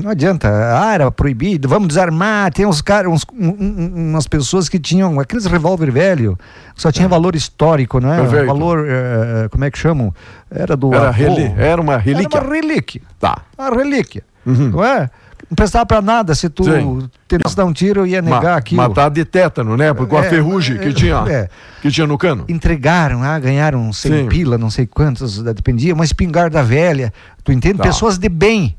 [0.02, 2.52] não adianta, ah, era proibido, vamos desarmar.
[2.52, 6.38] Tem uns caras, uns, um- um- umas pessoas que tinham aqueles revólver velho,
[6.74, 8.20] só tinha valor histórico, não é?
[8.20, 8.46] Perfeito.
[8.46, 10.14] Valor, eh, como é que chamam?
[10.50, 12.38] Era do Era, reli- era uma relíquia.
[12.38, 13.02] Era uma relíquia.
[13.18, 13.38] Tá.
[13.58, 14.22] Uma relíquia.
[14.46, 14.70] Uhum.
[14.70, 15.10] Não é?
[15.50, 16.32] Não prestava pra nada.
[16.34, 17.08] Se tu Sim.
[17.26, 18.80] tentasse dar um tiro, ia negar Ma- aquilo.
[18.82, 19.92] Matar de tétano, né?
[19.92, 21.48] Porque com a É, ferrugem é, que tinha, é.
[21.82, 22.44] que tinha no cano.
[22.48, 24.28] entregaram, ah, ganharam 100 Sim.
[24.28, 27.12] pila, não sei quantas, da- dependia, uma espingarda velha,
[27.42, 27.78] tu entende?
[27.78, 27.82] Tá.
[27.84, 28.76] Pessoas de bem,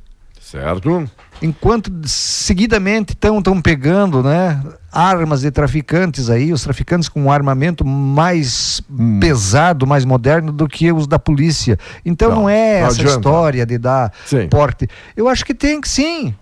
[0.51, 1.09] Certo?
[1.41, 4.61] enquanto seguidamente estão tão pegando, né,
[4.91, 9.19] armas de traficantes aí, os traficantes com um armamento mais Hum.
[9.19, 11.79] pesado, mais moderno do que os da polícia.
[12.05, 13.17] Então Não, não, é não essa adianta.
[13.17, 14.47] história de dar Sim.
[14.49, 14.87] porte.
[15.17, 16.35] Eu acho que tem que sim.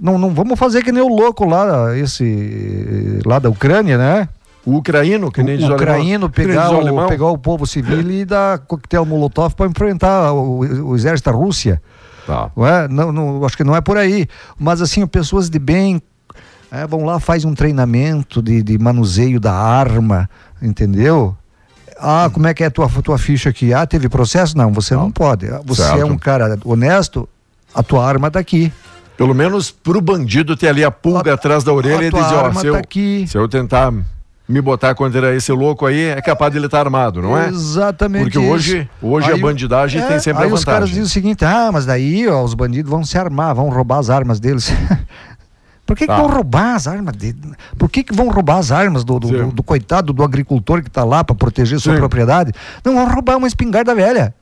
[0.00, 4.28] Não, não vamos fazer que nem o louco lá, esse lá da Ucrânia, né?
[4.66, 8.58] O ucraíno, que nem diz o ucraíno pegar o pegar o povo civil e dar
[8.60, 11.80] coquetel molotov para enfrentar o, o exército da Rússia.
[12.26, 12.50] Tá.
[12.56, 12.88] Não é?
[12.88, 14.26] Não, não, acho que não é por aí.
[14.58, 16.00] Mas assim, pessoas de bem
[16.70, 20.28] é, vão lá, faz um treinamento de, de manuseio da arma,
[20.60, 21.36] entendeu?
[21.98, 23.72] Ah, como é que é a tua, tua ficha aqui?
[23.72, 24.56] Ah, teve processo?
[24.58, 25.10] Não, você não, Não.
[25.12, 25.48] pode.
[25.48, 26.00] Ah, Você Certo.
[26.00, 27.28] é um cara honesto,
[27.74, 28.72] a tua arma tá aqui.
[29.16, 32.46] Pelo menos pro bandido ter ali a pulga A- atrás da orelha e dizer, ó,
[32.46, 33.24] arma se eu, tá aqui.
[33.28, 33.92] se eu tentar
[34.48, 37.48] me botar contra esse louco aí, é capaz de ele estar armado, não é?
[37.48, 38.24] Exatamente.
[38.24, 38.48] Porque isso.
[38.50, 41.02] hoje- hoje a Aí o- bandidagem tem sempre aí a os caras vantagem.
[41.02, 44.10] dizem o seguinte: ah, mas daí ó, os bandidos vão se armar, vão roubar as
[44.10, 44.70] armas deles.
[45.86, 46.16] Por que, que Tá.
[46.16, 47.36] vão roubar as armas dele?
[47.78, 50.88] Por que, que vão roubar as armas do, do, do- do coitado do agricultor que
[50.88, 51.98] está lá para proteger sua Sim.
[51.98, 52.52] propriedade?
[52.82, 54.34] Não vão roubar uma espingarda velha.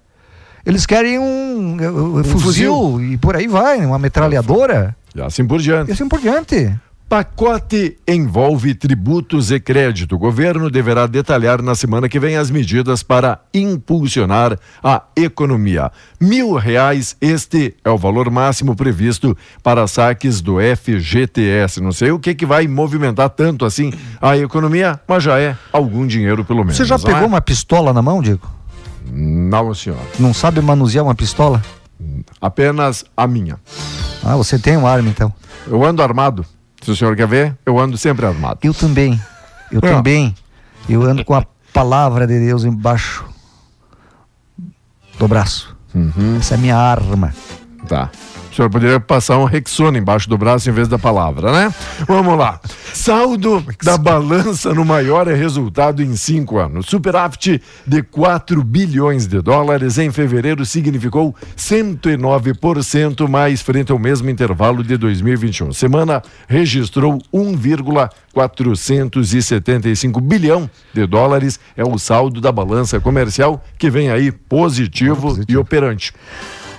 [0.64, 5.60] Eles querem um, uh, uh, fuzil, e por aí vai, uma metralhadora E assim por
[5.60, 5.88] diante.
[5.90, 6.72] e assim por diante.
[7.12, 10.14] Pacote envolve tributos e crédito.
[10.14, 15.92] O governo deverá detalhar na semana que vem as medidas para impulsionar a economia.
[16.18, 21.82] Mil reais, este é o valor máximo previsto para saques do FGTS.
[21.82, 26.06] Não sei o que, que vai movimentar tanto assim a economia, mas já é algum
[26.06, 26.78] dinheiro pelo menos.
[26.78, 27.26] Você já pegou é?
[27.26, 28.50] uma pistola na mão, Diego?
[29.12, 29.98] Não, senhor.
[30.18, 31.62] Não sabe manusear uma pistola?
[32.40, 33.58] Apenas a minha.
[34.24, 35.30] Ah, você tem uma arma então.
[35.66, 36.46] Eu ando armado.
[36.82, 38.58] Se o senhor quer ver, eu ando sempre armado.
[38.62, 39.20] Eu também.
[39.70, 39.88] Eu É.
[39.92, 40.34] também.
[40.88, 43.24] Eu ando com a palavra de Deus embaixo
[45.18, 45.76] do braço.
[45.94, 46.36] Uhum.
[46.38, 47.32] Essa é a minha arma.
[47.88, 48.10] Tá.
[48.52, 51.74] O senhor poderia passar um Rexona embaixo do braço em vez da palavra, né?
[52.06, 52.60] Vamos lá.
[52.92, 56.84] Saldo da balança no maior é resultado em cinco anos.
[56.86, 64.84] Superávit de 4 bilhões de dólares em fevereiro significou 109% mais frente ao mesmo intervalo
[64.84, 65.72] de 2021.
[65.72, 71.58] Semana registrou 1,475 bilhão de dólares.
[71.74, 75.52] É o saldo da balança comercial que vem aí positivo, Positivo.
[75.52, 76.12] e operante.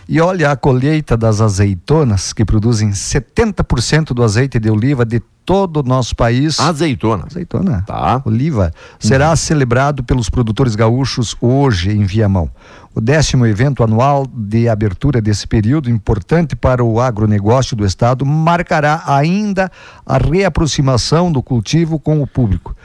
[0.08, 5.78] E olha a colheita das azeitonas, que produzem 70% do azeite de oliva de todo
[5.78, 6.60] o nosso país.
[6.60, 7.26] Azeitona.
[7.26, 7.84] Azeitona.
[7.86, 8.22] Tá.
[8.26, 8.72] Oliva.
[9.00, 9.36] Será uhum.
[9.36, 12.50] celebrado pelos produtores gaúchos hoje em Viamão.
[12.96, 19.04] O décimo evento anual de abertura desse período, importante para o agronegócio do Estado, marcará
[19.06, 19.72] ainda
[20.06, 22.76] a reaproximação do cultivo com o público.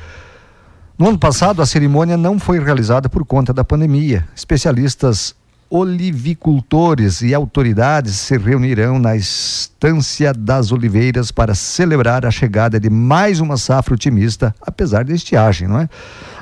[0.98, 4.26] No ano passado, a cerimônia não foi realizada por conta da pandemia.
[4.34, 5.34] Especialistas
[5.70, 13.38] olivicultores e autoridades se reunirão na Estância das Oliveiras para celebrar a chegada de mais
[13.38, 15.88] uma safra otimista, apesar da estiagem, não é?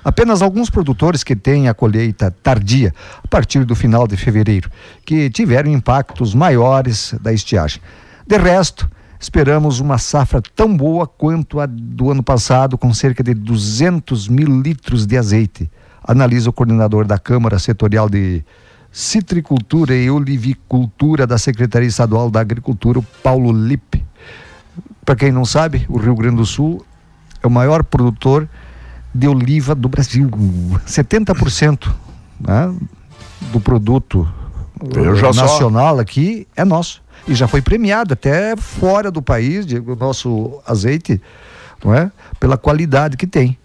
[0.05, 4.71] Apenas alguns produtores que têm a colheita tardia, a partir do final de fevereiro,
[5.05, 7.83] que tiveram impactos maiores da estiagem.
[8.25, 13.35] De resto, esperamos uma safra tão boa quanto a do ano passado, com cerca de
[13.35, 15.69] 200 mil litros de azeite,
[16.05, 18.45] analisa o coordenador da Câmara Setorial de
[18.97, 24.03] citricultura e olivicultura da Secretaria Estadual da Agricultura, o Paulo Lippe.
[25.05, 26.83] Para quem não sabe, o Rio Grande do Sul
[27.43, 28.49] é o maior produtor
[29.15, 30.31] de oliva do Brasil.
[30.89, 31.93] 70%
[32.41, 32.75] né,
[33.53, 34.27] do produto
[35.35, 36.01] nacional só.
[36.01, 37.03] aqui é nosso.
[37.29, 41.21] E já foi premiado até fora do país, o nosso azeite,
[41.85, 42.11] não é?
[42.41, 43.59] Pela qualidade que tem.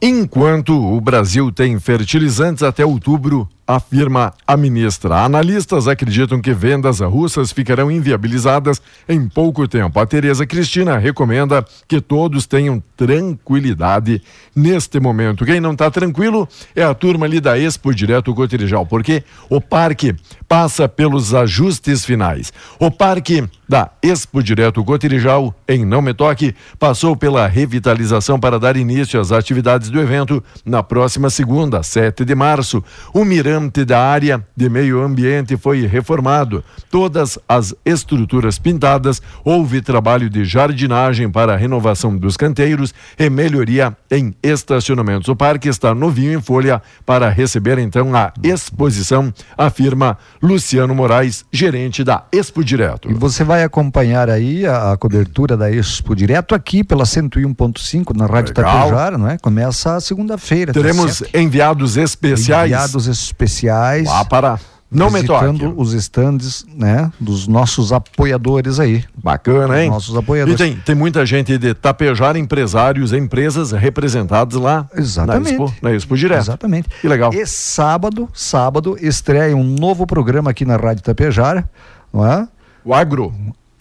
[0.00, 5.16] Enquanto o Brasil tem fertilizantes até outubro, afirma a ministra.
[5.16, 10.00] Analistas acreditam que vendas russas ficarão inviabilizadas em pouco tempo.
[10.00, 14.22] A Tereza Cristina recomenda que todos tenham tranquilidade
[14.56, 15.44] neste momento.
[15.44, 20.16] Quem não está tranquilo é a turma ali da Expo Direto Cotirijal, porque o parque
[20.48, 22.50] passa pelos ajustes finais.
[22.80, 28.78] O parque da Expo Direto Cotirijal, em Não Me Toque, passou pela revitalização para dar
[28.78, 32.82] início às atividades do evento na próxima segunda, 7 de março.
[33.12, 36.62] O Miranda da área de meio ambiente foi reformado.
[36.90, 43.96] Todas as estruturas pintadas, houve trabalho de jardinagem para a renovação dos canteiros e melhoria
[44.10, 45.28] em estacionamentos.
[45.28, 52.04] O parque está novinho em folha para receber então a exposição, afirma Luciano Moraes, gerente
[52.04, 53.10] da Expo Direto.
[53.10, 58.26] E você vai acompanhar aí a, a cobertura da Expo Direto aqui pela 101.5 na
[58.26, 58.88] Rádio Legal.
[58.88, 59.38] Tapejara, não é?
[59.38, 60.72] Começa segunda-feira.
[60.72, 62.70] Teremos enviados especiais.
[62.70, 64.06] Enviados especiais especiais.
[64.06, 69.04] Lá para não visitando os estandes, né, dos nossos apoiadores aí.
[69.22, 69.90] Bacana, hein?
[69.90, 70.58] Nossos apoiadores.
[70.58, 75.58] E tem, tem muita gente de Tapejar, empresários, empresas representadas lá Exatamente.
[75.58, 76.40] na Expo, na Expo Direto.
[76.40, 76.88] Exatamente.
[77.02, 77.34] Que legal.
[77.34, 81.68] E sábado, sábado, estreia um novo programa aqui na Rádio Tapejar,
[82.10, 82.48] não é?
[82.82, 83.34] O Agro,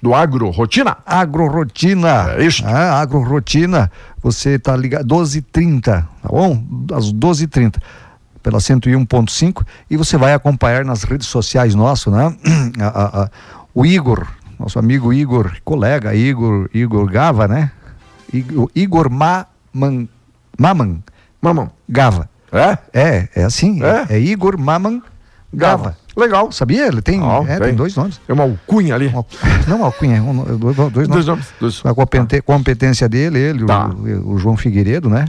[0.03, 0.97] do Agro Rotina.
[1.06, 2.34] Agro Rotina.
[2.34, 2.67] É isso.
[2.67, 3.89] É, Agro Rotina,
[4.21, 6.62] você tá ligado, 12h30, tá bom?
[6.93, 7.77] Às 12h30
[8.47, 12.33] pela 101.5 e você vai acompanhar nas redes sociais nosso, né?
[12.79, 13.29] A, a, a,
[13.75, 14.25] o Igor,
[14.57, 17.71] nosso amigo Igor, colega Igor, Igor Gava, né?
[18.31, 20.07] Igor, Igor Maman,
[20.57, 21.03] Maman,
[21.41, 22.29] Maman Gava.
[22.51, 22.77] É?
[22.93, 23.81] É, é assim.
[23.83, 25.01] É, é Igor Maman
[25.53, 25.83] Gava.
[25.83, 25.97] Gava.
[26.15, 26.51] Legal.
[26.51, 26.88] Sabia?
[26.88, 28.21] Ele tem, oh, é, tem dois nomes.
[28.27, 29.07] É uma alcunha ali.
[29.07, 29.25] Uma,
[29.67, 31.07] não, alcunha, um, dois, dois, nomes.
[31.10, 31.47] Dois nomes.
[31.60, 31.83] Dois.
[31.83, 33.88] A competência dele, ele, tá.
[33.89, 35.25] o, o João Figueiredo, né?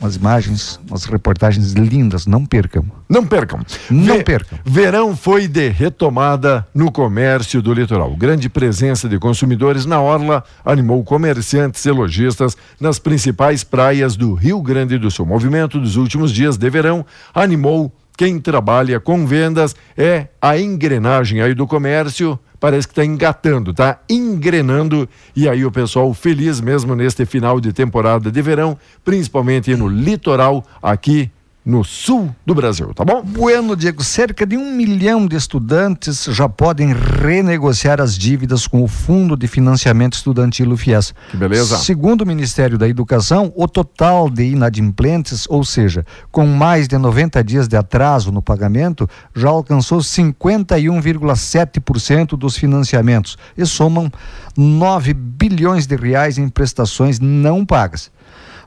[0.00, 2.84] Umas imagens, umas reportagens lindas, não percam.
[3.08, 3.60] Não percam.
[3.90, 4.58] Não Ve percam.
[4.64, 8.14] Verão foi de retomada no comércio do litoral.
[8.16, 14.60] Grande presença de consumidores na orla animou comerciantes e lojistas nas principais praias do Rio
[14.60, 15.24] Grande do Sul.
[15.24, 17.04] O movimento dos últimos dias de verão
[17.34, 23.72] animou quem trabalha com vendas é a engrenagem aí do comércio parece que está engatando,
[23.72, 25.06] está engrenando.
[25.36, 30.64] E aí o pessoal feliz mesmo neste final de temporada de verão, principalmente no litoral
[30.82, 31.30] aqui
[31.64, 33.22] no sul do Brasil, tá bom?
[33.22, 38.88] Bueno, Diego, cerca de um milhão de estudantes já podem renegociar as dívidas com o
[38.88, 41.14] Fundo de Financiamento Estudantil o FIES.
[41.30, 41.78] Que beleza.
[41.78, 47.42] Segundo o Ministério da Educação, o total de inadimplentes, ou seja, com mais de 90
[47.42, 54.12] dias de atraso no pagamento, já alcançou 51,7% dos financiamentos e somam
[54.56, 58.12] 9 bilhões de reais em prestações não pagas.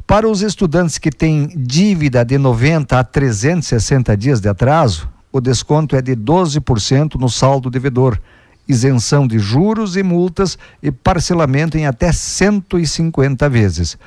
[0.07, 5.97] Para os estudantes que têm dívida de 90 a 360 dias de atraso, o desconto
[5.97, 8.17] é de 12% no saldo devedor,
[8.65, 13.97] isenção de juros e multas e parcelamento em até 150 vezes.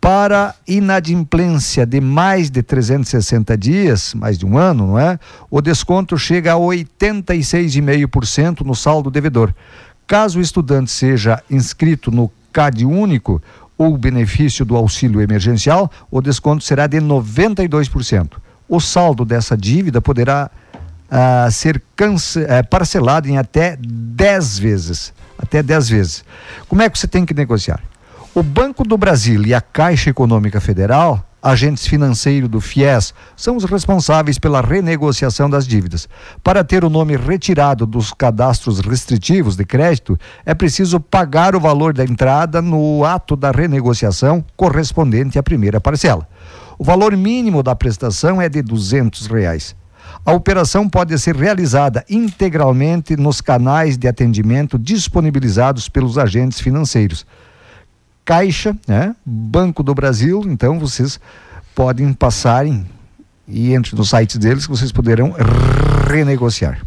[0.00, 5.18] Para inadimplência de mais de 360 dias, mais de um ano, não é?
[5.50, 9.52] O desconto chega a 86,5% no saldo devedor.
[10.06, 13.40] Caso o estudante seja inscrito no CAD único,
[13.80, 18.32] ou benefício do auxílio emergencial, o desconto será de 92%.
[18.68, 20.50] O saldo dessa dívida poderá
[21.10, 25.14] a ser cance eh, parcelado em até 10 vezes.
[25.38, 26.24] Até 10 vezes.
[26.68, 27.80] Como é que você tem que negociar?
[28.34, 33.64] O Banco do Brasil e a Caixa Econômica Federal, agentes financeiros do FIES, são os
[33.64, 36.08] responsáveis pela renegociação das dívidas.
[36.42, 41.92] Para ter o nome retirado dos cadastros restritivos de crédito, é preciso pagar o valor
[41.92, 46.28] da entrada no ato da renegociação correspondente à primeira parcela.
[46.78, 49.74] O valor mínimo da prestação é de 200 reais.
[50.24, 57.24] A operação pode ser realizada integralmente nos canais de atendimento disponibilizados pelos agentes financeiros.
[58.30, 59.16] Caixa, né?
[59.26, 61.18] Banco do Brasil, então vocês
[61.74, 62.86] podem passarem
[63.44, 65.34] e entre nos sites deles que vocês poderão
[66.08, 66.80] renegociar.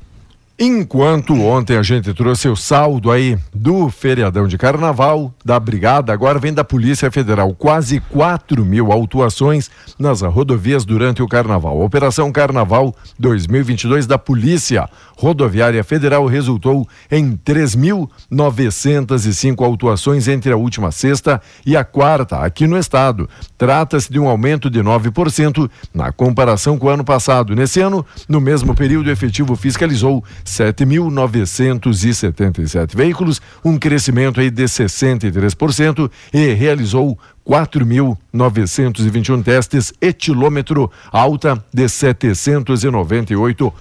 [0.65, 6.39] Enquanto ontem a gente trouxe o saldo aí do feriadão de carnaval, da brigada, agora
[6.39, 7.53] vem da Polícia Federal.
[7.53, 11.81] Quase 4 mil autuações nas rodovias durante o carnaval.
[11.81, 20.91] A Operação Carnaval 2022 da Polícia Rodoviária Federal resultou em 3.905 autuações entre a última
[20.91, 23.29] sexta e a quarta aqui no estado.
[23.57, 27.53] Trata-se de um aumento de 9% na comparação com o ano passado.
[27.53, 30.23] Nesse ano, no mesmo período, o efetivo fiscalizou
[30.53, 43.73] 7.977 veículos, um crescimento aí de 63% e realizou 4.921 testes, etilômetro alta de 798%.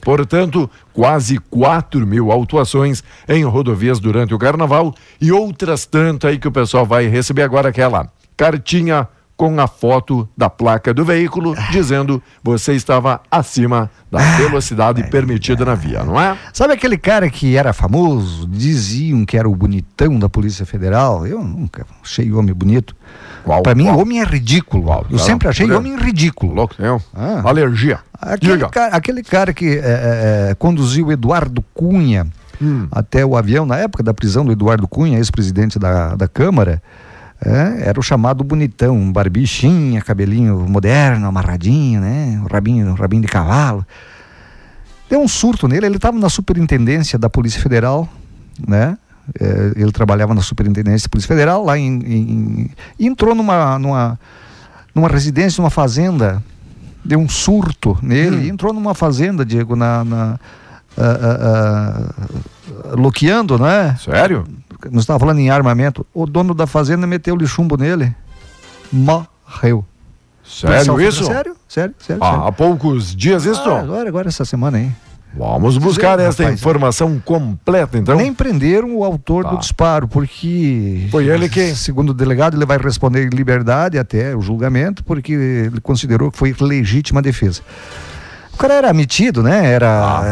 [0.00, 6.48] Portanto, quase 4 mil autuações em rodovias durante o carnaval e outras tantas aí que
[6.48, 12.22] o pessoal vai receber agora aquela cartinha com a foto da placa do veículo dizendo
[12.42, 16.36] você estava acima da velocidade permitida na via, não é?
[16.52, 21.26] Sabe aquele cara que era famoso, diziam que era o bonitão da Polícia Federal?
[21.26, 22.94] Eu nunca achei homem bonito.
[23.62, 23.98] Para mim, Qual?
[23.98, 24.84] homem é ridículo.
[24.84, 25.06] Qual?
[25.10, 26.54] Eu sempre achei homem ridículo.
[26.54, 27.00] Louco, eu?
[27.14, 27.42] Ah.
[27.44, 27.98] Alergia.
[28.20, 28.68] Aquele Diga.
[28.68, 32.26] cara, aquele cara que é, é, conduziu Eduardo Cunha
[32.60, 32.86] Hum.
[32.92, 36.80] até o avião, na época da prisão do Eduardo Cunha, ex-presidente da, da Câmara,
[37.44, 42.40] é, era o chamado bonitão, um barbichinha, cabelinho moderno, amarradinho, né?
[42.42, 43.84] Um rabinho, um rabinho de cavalo.
[45.10, 48.08] Deu um surto nele, ele estava na superintendência da Polícia Federal,
[48.66, 48.96] né?
[49.40, 54.18] É, ele trabalhava na superintendência da Polícia Federal, lá em, em- e entrou numa, numa,
[54.94, 56.42] numa residência, numa fazenda,
[57.04, 60.04] deu um surto nele, e entrou numa fazenda, Diego, na.
[60.04, 60.40] na
[60.98, 62.12] ah,
[62.88, 63.96] ah, loqueando, né?
[64.02, 64.44] Sério?
[64.90, 66.04] Nós estávamos falando em armamento.
[66.12, 68.14] O dono da fazenda meteu-lhe chumbo nele.
[68.92, 69.84] Morreu.
[70.44, 71.24] Sério isso?
[71.24, 72.22] Sério, sério, sério.
[72.22, 72.46] Ah, sério.
[72.46, 73.62] há poucos dias isso?
[73.68, 74.90] Ah, agora, agora essa semana aí.
[75.34, 76.60] Vamos buscar Sim, esta rapaz.
[76.60, 78.16] informação completa, então.
[78.16, 79.50] Nem prenderam o autor Tá.
[79.52, 81.08] do disparo, porque.
[81.10, 85.32] Foi ele que- Segundo o delegado, ele vai responder em liberdade até o julgamento, porque
[85.32, 87.62] ele considerou que foi legítima defesa.
[88.52, 89.72] O cara era metido, né?
[89.72, 90.22] Era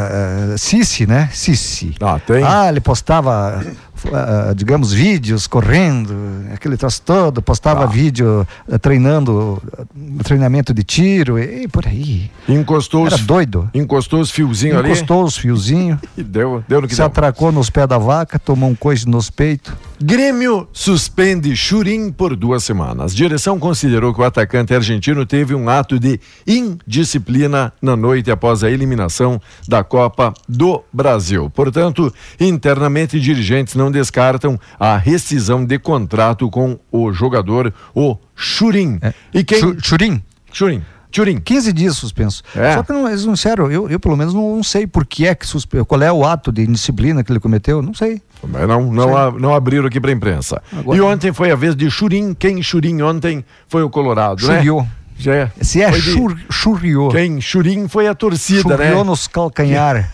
[0.52, 1.28] eh, Cici, né?
[1.32, 1.94] Cici.
[2.00, 2.44] Ah, tem.
[2.44, 3.64] Ah, ele postava,
[4.12, 6.14] ah, digamos, vídeos correndo,
[6.54, 7.86] aquele troço todo, postava Ah.
[7.86, 9.84] vídeo eh, treinando, eh,
[10.22, 12.30] treinamento de tiro, e, por aí.
[12.48, 13.68] Encostou Era os, doido.
[13.74, 17.06] encostou os fiozinhos ali Encostou os fiozinhos, e deu, deu no que se deu.
[17.06, 19.72] atracou nos pés da vaca, tomou um coice nos peitos.
[20.02, 23.14] Grêmio suspende Churim por duas semanas.
[23.14, 28.70] Direção considerou que o atacante argentino teve um ato de indisciplina na noite após a
[28.70, 31.50] eliminação da Copa do Brasil.
[31.50, 32.10] Portanto,
[32.40, 38.98] internamente dirigentes não descartam a rescisão de contrato com o jogador, o Churim.
[39.34, 39.60] E quem?
[39.60, 40.82] Chu- Churim, Churim.
[41.12, 41.40] Churim.
[41.40, 42.42] 15 dias suspenso.
[42.54, 42.74] É.
[42.74, 45.26] Só que não, eles não disseram, eu, eu pelo menos não, não sei por que
[45.26, 48.20] é que suspendeu, qual é o ato de indisciplina que ele cometeu, não sei.
[48.46, 50.62] Mas não, não, a- não abriram aqui para imprensa.
[50.72, 52.32] Agora- E ontem foi a vez de Churim.
[52.34, 54.56] Quem Churim ontem foi o Colorado, né?
[54.58, 54.86] Churiou.
[55.18, 55.50] Já é.
[55.60, 57.10] Se é de- chur, churriou.
[57.10, 59.04] Quem Churim foi a torcida, Churriou né?
[59.04, 60.10] nos calcanhar.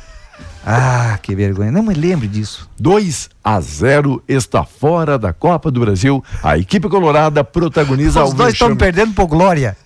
[0.69, 1.71] Ah, que vergonha.
[1.71, 2.69] Não me lembre disso.
[2.81, 6.25] 2 a 0 está fora da Copa do Brasil.
[6.43, 9.77] A equipe colorada protagoniza Os o dois estão perdendo pro Glória.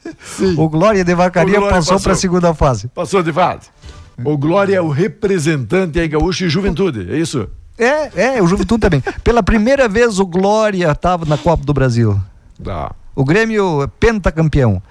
[0.56, 2.04] O Glória de Vacaria O Glória passou passou.
[2.04, 2.88] para a segunda fase.
[2.88, 3.68] Passou de fase.
[4.24, 7.46] O Glória é o representante aí gaúcho e juventude, é isso?
[7.78, 9.02] É, é, o Juventude também.
[9.22, 12.18] Pela primeira vez o Glória estava na Copa do Brasil.
[12.62, 12.92] Tá.
[13.14, 14.82] O Grêmio é pentacampeão.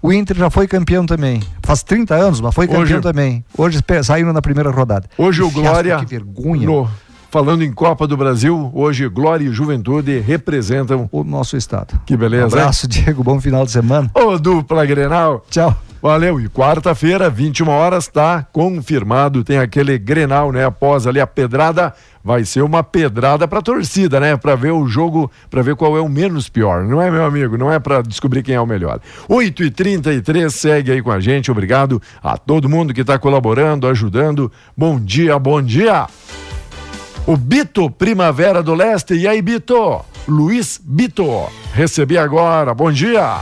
[0.00, 1.42] O Inter já foi campeão também.
[1.62, 3.44] Faz 30 anos, mas foi campeão Hoje- também.
[3.56, 5.08] Hoje saíram na primeira rodada.
[5.18, 5.98] Hoje o Glória.
[5.98, 6.66] Que vergonha.
[6.66, 6.88] no-
[7.30, 11.08] falando em Copa do Brasil, hoje Glória e Juventude representam.
[11.12, 12.00] O nosso estado.
[12.06, 13.22] Que beleza, Um abraço, Diego.
[13.24, 14.10] Bom final de semana.
[14.14, 15.44] Ô, dupla Grenal.
[15.50, 15.76] Tchau.
[16.00, 16.40] Valeu.
[16.40, 19.42] E quarta-feira, 21 horas, tá confirmado.
[19.42, 20.64] Tem aquele Grenal, né?
[20.64, 24.36] Após ali a pedrada, vai ser uma pedrada pra torcida, né?
[24.36, 26.84] Pra ver o jogo, pra ver qual é o menos pior.
[26.84, 27.58] Não é, meu amigo?
[27.58, 29.00] Não é pra descobrir quem é o melhor.
[29.28, 31.50] 8 e 33 segue aí com a gente.
[31.50, 34.52] Obrigado a todo mundo que tá colaborando, ajudando.
[34.76, 36.06] Bom dia, bom dia.
[37.26, 39.14] O Bito Primavera do Leste.
[39.14, 40.00] E aí, Bito?
[40.26, 41.46] Luiz Bito.
[41.74, 42.72] Recebi agora.
[42.72, 43.38] Bom dia.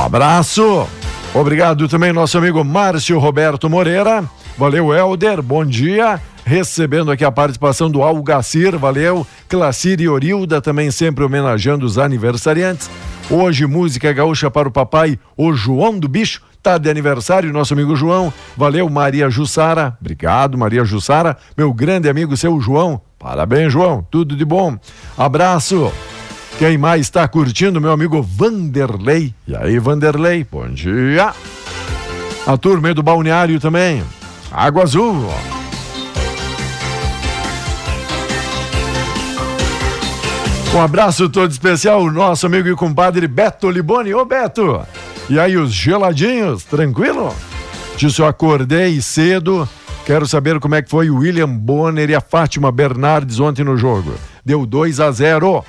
[0.00, 0.88] Abraço.
[1.34, 4.24] Obrigado também nosso amigo Márcio Roberto Moreira.
[4.56, 5.42] Valeu, Helder.
[5.42, 6.18] Bom dia.
[6.42, 9.26] Recebendo aqui a participação do Algacir, valeu.
[9.46, 12.90] Clacir e Orilda também sempre homenageando os aniversariantes.
[13.30, 16.42] Hoje, música gaúcha para o papai, o João do Bicho.
[16.62, 18.32] Tá de aniversário, nosso amigo João.
[18.56, 19.96] Valeu, Maria Jussara.
[20.00, 21.36] Obrigado, Maria Jussara.
[21.56, 23.02] Meu grande amigo, seu João.
[23.18, 24.04] Parabéns, João.
[24.10, 24.78] Tudo de bom.
[25.16, 25.92] Abraço.
[26.60, 27.80] Quem mais está curtindo?
[27.80, 29.32] Meu amigo Vanderlei.
[29.48, 30.44] E aí, Vanderlei?
[30.44, 31.32] Bom dia.
[32.46, 34.04] A turma aí do balneário também.
[34.52, 35.26] Água Azul.
[40.74, 44.12] Um abraço todo especial, nosso amigo e compadre Beto Liboni.
[44.12, 44.82] Ô Beto,
[45.30, 47.34] e aí os geladinhos, tranquilo?
[47.96, 49.66] Disse, eu acordei cedo,
[50.04, 53.78] quero saber como é que foi o William Bonner e a Fátima Bernardes ontem no
[53.78, 54.12] jogo.
[54.44, 55.64] Deu 2 a 0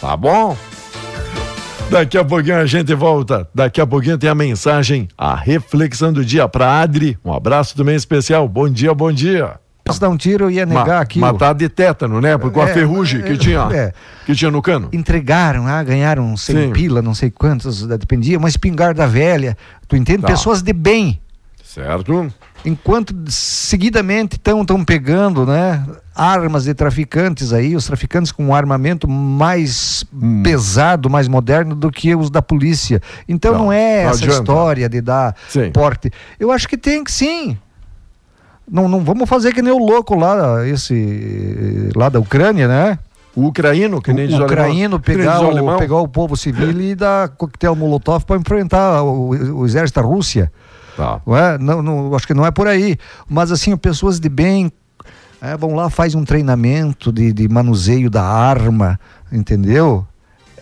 [0.00, 0.56] Tá bom?
[1.90, 3.48] Daqui a pouquinho a gente volta.
[3.54, 7.16] Daqui a pouquinho tem a mensagem, a reflexão do dia para Adri.
[7.24, 8.48] Um abraço também especial.
[8.48, 9.54] Bom dia, bom dia.
[9.88, 11.20] Se dar um tiro, eu ia negar Ma aqui.
[11.20, 12.36] Matar de tétano, né?
[12.36, 13.92] Porque com a É, ferrugem que é, tinha, é.
[14.26, 14.88] que tinha no cano.
[14.92, 16.72] Entregaram, ah, ganharam 100 Sim.
[16.72, 19.56] pila, não sei quantos, dependia, uma espingarda velha.
[19.86, 20.22] Tu entende?
[20.22, 20.26] Tá.
[20.26, 21.20] Pessoas de bem.
[21.62, 22.32] Certo?
[22.64, 25.84] Enquanto seguidamente estão tão pegando, né?
[26.14, 30.42] Armas de traficantes aí, os traficantes com um armamento mais Hum.
[30.42, 33.00] pesado, mais moderno do que os da polícia.
[33.28, 34.38] Então Não, não, é não essa adianta.
[34.40, 35.70] história de dar Sim.
[35.70, 36.10] porte.
[36.40, 37.56] Eu acho que tem que sim.
[38.68, 42.98] Não, não vamos fazer que nem o louco lá, esse lá da Ucrânia, né?
[43.36, 44.64] O ucraíno, que nem diz o o alemão.
[44.64, 49.28] ucraniano pegar diz o pegar o povo civil e dar coquetel molotov para enfrentar o,
[49.58, 50.50] o exército da Rússia.
[50.96, 51.20] Tá.
[51.26, 51.58] Não é?
[51.58, 52.96] Não, não, acho que não é por aí.
[53.28, 54.72] Mas assim, pessoas de bem
[55.42, 58.98] é, vão lá, faz um treinamento de, de manuseio da arma,
[59.30, 60.06] entendeu?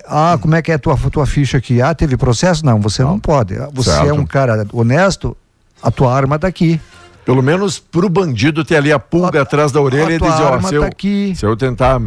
[0.07, 1.81] Ah, como é que é a tua, tua ficha aqui?
[1.81, 2.65] Ah, teve processo?
[2.67, 3.57] Não, você não, pode.
[3.57, 4.09] Ah, Você Certo.
[4.09, 5.37] é um cara honesto,
[5.83, 6.81] a tua arma tá aqui.
[7.25, 10.55] Pelo menos pro bandido ter ali a pulga A- atrás da orelha e dizer, ó,
[10.55, 11.33] arma se eu, tá aqui.
[11.35, 11.99] se eu tentar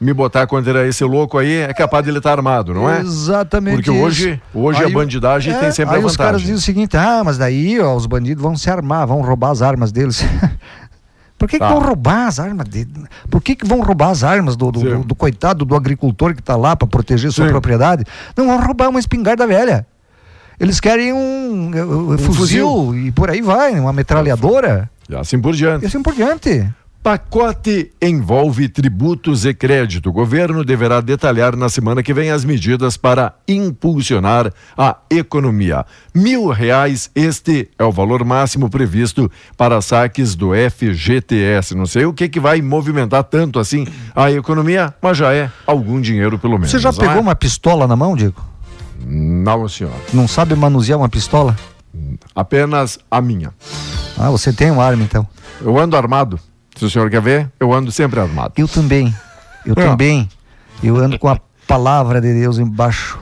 [0.00, 3.00] me botar contra esse louco aí, é capaz de ele estar armado, não é?
[3.00, 3.76] Exatamente.
[3.76, 4.00] Porque isso.
[4.00, 6.54] hoje, hoje a Aí o- bandidagem é, tem sempre aí a os caras vantagem.
[6.54, 9.60] dizem o seguinte: ah, mas daí ó, os bandidos vão se armar, vão roubar as
[9.62, 10.24] armas deles.
[11.38, 11.68] Por que, que Tá.
[11.68, 12.90] vão roubar as armas dele?
[13.30, 16.40] Por que, que vão roubar as armas do, do, do- do coitado do agricultor que
[16.40, 17.50] está lá para proteger sua Sim.
[17.52, 18.04] propriedade?
[18.36, 19.86] Não vão roubar uma espingarda velha.
[20.58, 25.54] Eles querem um, uh, uh, fuzil, e por aí vai, uma metralhadora E assim por
[25.54, 25.84] diante.
[25.84, 26.68] e assim por diante.
[27.02, 30.10] Pacote envolve tributos e crédito.
[30.10, 35.86] O governo deverá detalhar na semana que vem as medidas para impulsionar a economia.
[36.12, 41.74] Mil reais, este é o valor máximo previsto para saques do FGTS.
[41.74, 46.00] Não sei o que, que vai movimentar tanto assim a economia, mas já é algum
[46.00, 46.70] dinheiro pelo menos.
[46.70, 47.20] Você já não pegou é?
[47.20, 48.44] uma pistola na mão, Diego?
[49.06, 49.92] Não, senhor.
[50.12, 51.56] Não sabe manusear uma pistola?
[52.34, 53.54] Apenas a minha.
[54.18, 55.26] Ah, você tem uma arma então.
[55.62, 56.38] Eu ando armado.
[56.78, 58.54] Se o senhor quer ver, eu ando sempre armado.
[58.56, 59.14] Eu também.
[59.66, 59.84] Eu É.
[59.84, 60.28] também.
[60.82, 63.18] Eu ando com a palavra de Deus embaixo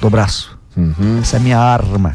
[0.00, 0.56] do braço.
[0.76, 1.18] Uhum.
[1.20, 2.14] Essa é a minha arma.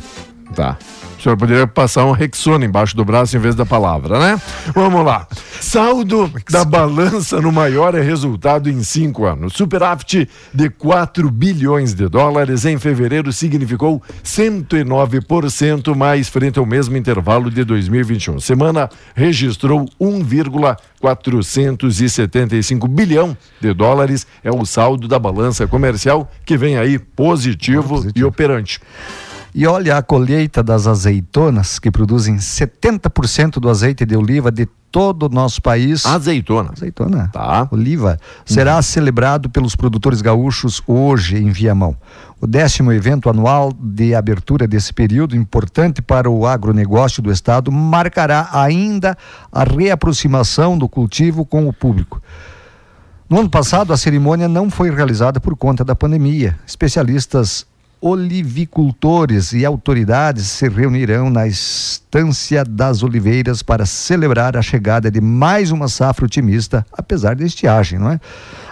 [0.55, 0.77] Tá.
[1.21, 4.41] O senhor poderia passar um Rexona embaixo do braço em vez da palavra, né?
[4.73, 5.27] Vamos lá.
[5.59, 9.53] Saldo da balança no maior resultado em cinco anos.
[9.53, 17.51] Superávit de 4 bilhões de dólares em fevereiro significou 109% mais frente ao mesmo intervalo
[17.51, 18.39] de 2021.
[18.39, 24.25] Semana registrou 1,475 bilhão de dólares.
[24.43, 28.17] É o saldo da balança comercial que vem aí positivo, Positivo.
[28.17, 28.79] e operante.
[29.53, 35.23] E olha a colheita das azeitonas, que produzem 70% do azeite de oliva de todo
[35.23, 36.05] o nosso país.
[36.05, 36.71] Azeitona.
[36.73, 37.29] Azeitona.
[37.33, 37.67] Tá.
[37.71, 38.17] Oliva.
[38.45, 41.95] Será celebrado pelos produtores gaúchos hoje em Viamão.
[42.39, 48.49] O décimo evento anual de abertura desse período, importante para o agronegócio do estado, marcará
[48.51, 49.17] ainda
[49.51, 52.21] a reaproximação do cultivo com o público.
[53.29, 56.59] No ano passado, a cerimônia não foi realizada por conta da pandemia.
[56.67, 57.65] Especialistas
[58.01, 65.69] olivicultores e autoridades se reunirão na Estância das Oliveiras para celebrar a chegada de mais
[65.69, 68.19] uma safra otimista, apesar da estiagem, não é?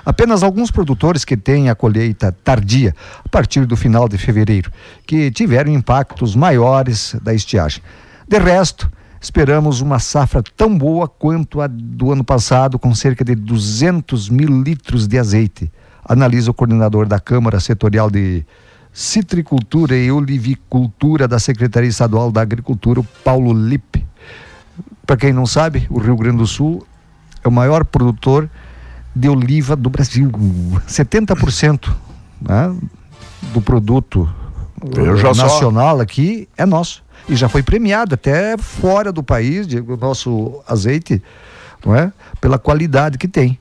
[0.04, 4.72] Apenas alguns produtores que têm a colheita tardia, a partir do final de fevereiro,
[5.06, 7.84] que tiveram impactos maiores da estiagem.
[8.28, 13.36] De resto, esperamos uma safra tão boa quanto a do ano passado, com cerca de
[13.36, 15.72] 200 mil litros de azeite,
[16.04, 18.44] analisa o coordenador da Câmara Setorial de
[18.94, 24.06] Citricultura e Olivicultura da Secretaria Estadual da Agricultura, Paulo Lippe.
[25.06, 26.86] Para quem não sabe, o Rio Grande do Sul
[27.44, 28.50] é o maior produtor
[29.16, 30.30] de oliva do Brasil.
[30.88, 31.90] 70%
[32.42, 32.76] né,
[33.54, 34.30] do produto
[35.36, 36.04] nacional só.
[36.04, 37.04] aqui é nosso.
[37.28, 41.22] E já foi premiado até fora do país, o nosso azeite,
[41.86, 42.12] não é?
[42.40, 43.60] Pela qualidade que tem.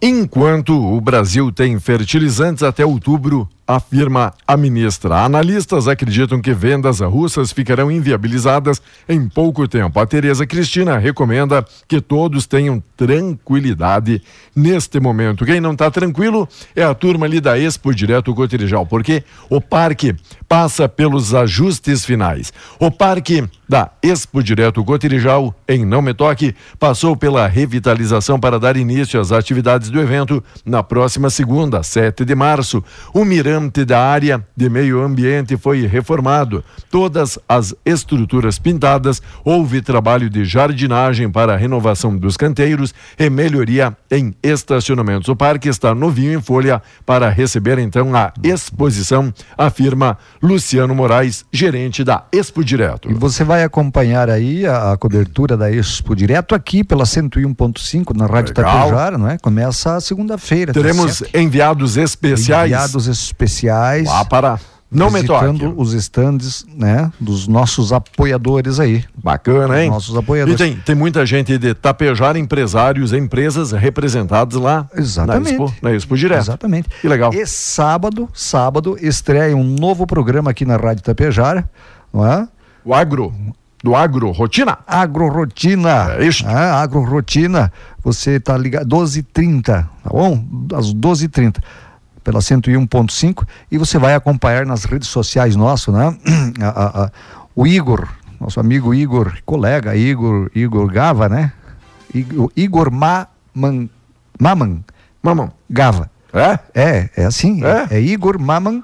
[0.00, 3.46] Enquanto o Brasil tem fertilizantes até outubro,
[3.76, 5.24] afirma a ministra.
[5.24, 10.00] Analistas acreditam que vendas russas ficarão inviabilizadas em pouco tempo.
[10.00, 14.22] A Tereza Cristina recomenda que todos tenham tranquilidade
[14.54, 15.44] neste momento.
[15.44, 20.14] Quem não está tranquilo é a turma ali da Expo Direto Cotirijal, porque o parque
[20.48, 22.52] passa pelos ajustes finais.
[22.78, 28.76] O parque da Expo Direto Cotirijal, em Não Me Toque, passou pela revitalização para dar
[28.76, 32.82] início às atividades do evento na próxima segunda, 7 de março.
[33.14, 33.24] O
[33.60, 36.64] Mirante da área de meio ambiente foi reformado.
[36.90, 43.94] Todas as estruturas pintadas, houve trabalho de jardinagem para a renovação dos canteiros e melhoria
[44.10, 45.28] em estacionamentos.
[45.28, 52.02] O parque está novinho em folha para receber então a exposição, afirma Luciano Moraes, gerente
[52.02, 53.10] da Expo Direto.
[53.10, 58.26] E você vai acompanhar aí a, a cobertura da Expo Direto aqui pela 101.5 na
[58.26, 58.88] Rádio Legal.
[58.88, 59.38] Tapejara, não é?
[59.38, 60.72] Começa segunda-feira.
[60.72, 62.70] Teremos enviados especiais.
[62.70, 63.49] Enviados especiais.
[64.08, 64.58] Lá para
[64.90, 69.04] não visitando os estandes, né, dos nossos apoiadores aí.
[69.22, 69.88] Bacana, hein?
[69.88, 70.60] Nossos apoiadores.
[70.60, 75.56] E tem, tem muita gente de Tapejar, empresários, empresas representados lá Exatamente.
[75.56, 76.40] na Expo, na Expo Direto.
[76.40, 76.88] Exatamente.
[77.00, 77.32] Que legal.
[77.32, 81.68] E sábado, sábado, estreia um novo programa aqui na Rádio Tapejar,
[82.12, 82.48] não é?
[82.84, 83.32] O Agro,
[83.84, 84.78] do Agro Rotina.
[84.86, 86.14] Agro Rotina.
[86.18, 86.44] É isso.
[86.48, 87.72] É, Agro Rotina,
[88.02, 90.44] você tá ligado, 12h30, tá bom?
[90.74, 91.58] Às 12h30
[92.30, 96.16] pela 101.5 e você vai acompanhar nas redes sociais nosso, né?
[96.62, 97.10] A, a, a,
[97.56, 98.08] o Igor,
[98.40, 101.52] nosso amigo Igor, colega Igor, Igor Gava, né?
[102.14, 103.88] Igor, Igor Maman,
[104.38, 104.84] Maman,
[105.22, 106.10] Maman Gava.
[106.32, 106.58] É?
[106.74, 108.82] É, é assim, é, é Igor Maman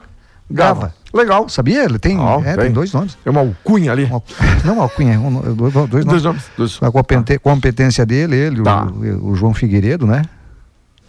[0.51, 0.81] Gava.
[0.81, 0.95] Gava.
[1.15, 1.49] Legal.
[1.49, 1.85] Sabia?
[1.85, 2.73] Ele tem, oh, é, tem.
[2.73, 3.17] dois nomes.
[3.25, 4.05] É uma alcunha ali.
[4.05, 4.23] Uma,
[4.65, 6.45] não, uma alcunha, é um, dois, dois, dois nomes.
[6.57, 6.79] Dois.
[6.83, 8.85] A competência dele, ele, tá.
[8.85, 10.23] o, o João Figueiredo, né?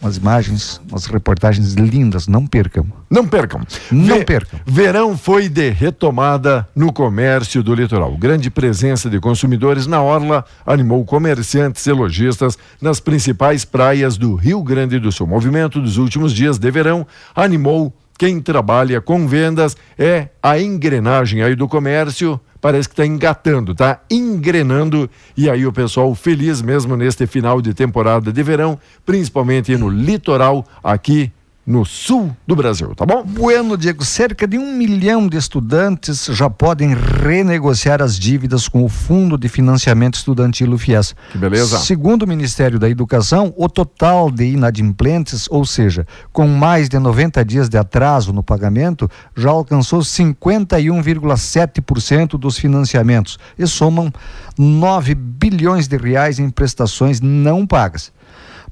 [0.01, 2.85] Umas imagens, umas reportagens lindas, não percam.
[3.09, 3.61] Não percam.
[3.91, 4.59] Não Ve percam.
[4.65, 8.15] Verão foi de retomada no comércio do litoral.
[8.17, 14.61] Grande presença de consumidores na orla animou comerciantes e lojistas nas principais praias do Rio
[14.61, 15.25] Grande do Sul.
[15.25, 21.43] O movimento dos últimos dias de verão animou quem trabalha com vendas é a engrenagem
[21.43, 22.39] aí do comércio.
[22.59, 25.09] Parece que está engatando, está engrenando.
[25.35, 30.65] E aí o pessoal feliz mesmo neste final de temporada de verão, principalmente no litoral
[30.83, 31.31] aqui
[31.67, 33.25] no sul do Brasil, tá bom?
[33.25, 38.89] Bueno, Diego, cerca de um milhão de estudantes já podem renegociar as dívidas com o
[38.89, 41.13] Fundo de Financiamento Estudantil o FIES.
[41.29, 41.79] Que beleza.
[41.79, 47.43] Segundo o Ministério da Educação, o total de inadimplentes, ou seja, com mais de 90
[47.43, 54.09] dias de atraso no pagamento, já alcançou 51,7% dos financiamentos e somam
[54.57, 58.15] 9 bilhões de reais em prestações não pagas.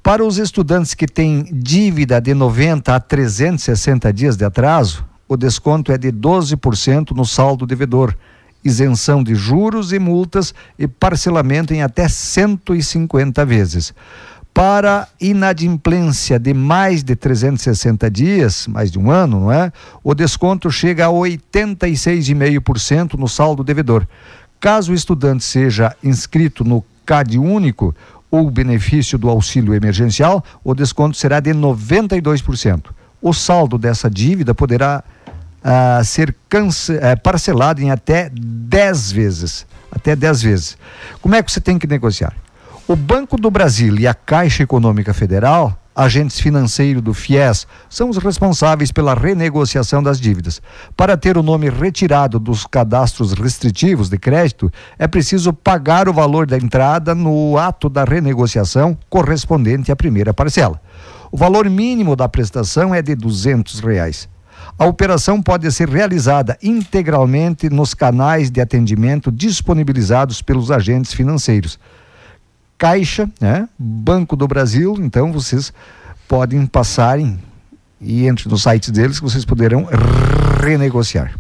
[0.05, 5.91] Para os estudantes que têm dívida de 90 a 360 dias de atraso, o desconto
[5.91, 8.15] é de 12% no saldo devedor,
[8.63, 13.95] isenção de juros e multas e parcelamento em até 150 vezes.
[14.53, 19.73] Para inadimplência de mais de 360 dias, mais de um ano, não é?
[20.03, 24.07] O desconto chega a 86,5% no saldo devedor.
[24.59, 27.95] Caso o estudante seja inscrito no CAD único,
[28.29, 32.87] ou benefício do auxílio emergencial, o desconto será de 92%.
[33.21, 35.03] O saldo dessa dívida poderá
[35.63, 39.65] uh, ser uh, parcelado em até 10 vezes.
[39.91, 40.77] Até 10 vezes.
[41.21, 42.33] Como é que você tem que negociar?
[42.87, 48.17] O Banco do Brasil e a Caixa Econômica Federal agentes financeiros do FIES, são os
[48.17, 50.61] responsáveis pela renegociação das dívidas.
[50.97, 56.45] Para ter o nome retirado dos cadastros restritivos de crédito, é preciso pagar o valor
[56.45, 60.81] da entrada no ato da renegociação correspondente à primeira parcela.
[61.31, 64.27] O valor mínimo da prestação é de R$ reais.
[64.77, 71.79] A operação pode ser realizada integralmente nos canais de atendimento disponibilizados pelos agentes financeiros.
[72.77, 73.67] Caixa, né?
[73.77, 75.73] Banco do Brasil, então vocês
[76.27, 77.39] podem passarem
[78.01, 79.87] e entre nos sites deles que vocês poderão
[80.61, 81.33] renegociar.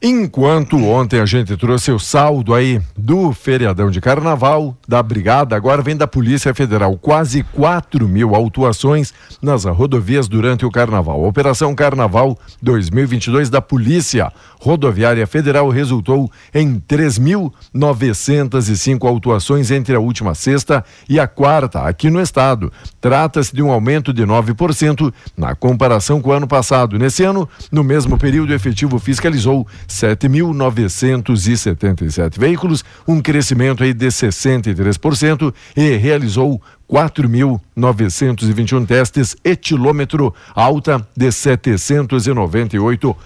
[0.00, 5.82] Enquanto ontem a gente trouxe o saldo aí do feriadão de carnaval, da brigada, agora
[5.82, 6.96] vem da Polícia Federal.
[6.96, 11.24] Quase 4 mil autuações nas rodovias durante o carnaval.
[11.24, 20.32] A Operação Carnaval 2022 da Polícia Rodoviária Federal resultou em 3.905 autuações entre a última
[20.32, 22.72] sexta e a quarta aqui no estado.
[23.00, 26.96] Trata-se de um aumento de 9% na comparação com o ano passado.
[26.96, 35.52] Nesse ano, no mesmo período, o efetivo fiscalizou 7.977 veículos, um crescimento aí de 63%
[35.74, 43.16] e realizou 4.921 testes, etilômetro alta de 798%.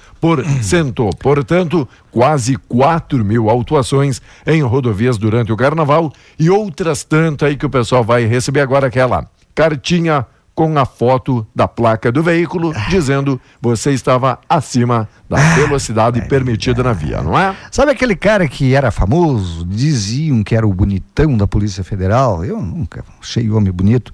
[1.19, 7.67] Portanto, quase 4 mil autuações em rodovias durante o carnaval e outras tantas aí que
[7.67, 10.25] o pessoal vai receber agora aquela cartinha
[10.55, 16.93] com a foto da placa do veículo dizendo você estava acima da velocidade permitida na
[16.93, 17.57] via, não é?
[17.71, 22.45] Sabe aquele cara que era famoso, diziam que era o bonitão da Polícia Federal?
[22.45, 24.13] Eu nunca achei homem bonito.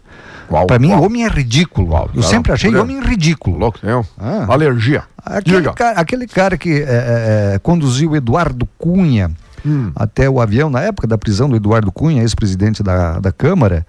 [0.66, 1.02] Para mim, Qual?
[1.02, 1.88] homem é ridículo.
[1.88, 2.10] Qual?
[2.14, 2.82] Eu sempre achei não.
[2.82, 3.58] homem ridículo.
[3.58, 4.04] Louco, eu?
[4.18, 4.46] Ah.
[4.48, 5.02] Alergia.
[5.22, 9.30] Aquele cara, aquele cara que é, é, é, conduziu Eduardo Cunha
[9.66, 9.90] Hum.
[9.96, 13.84] até o avião, na época da prisão do Eduardo Cunha, ex-presidente da, da Câmara,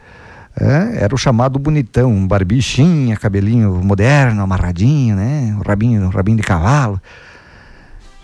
[0.60, 5.56] é, era o chamado bonitão, barbichinha, cabelinho moderno, amarradinho, né?
[5.60, 7.02] O rabinho, o rabinho de cavalo.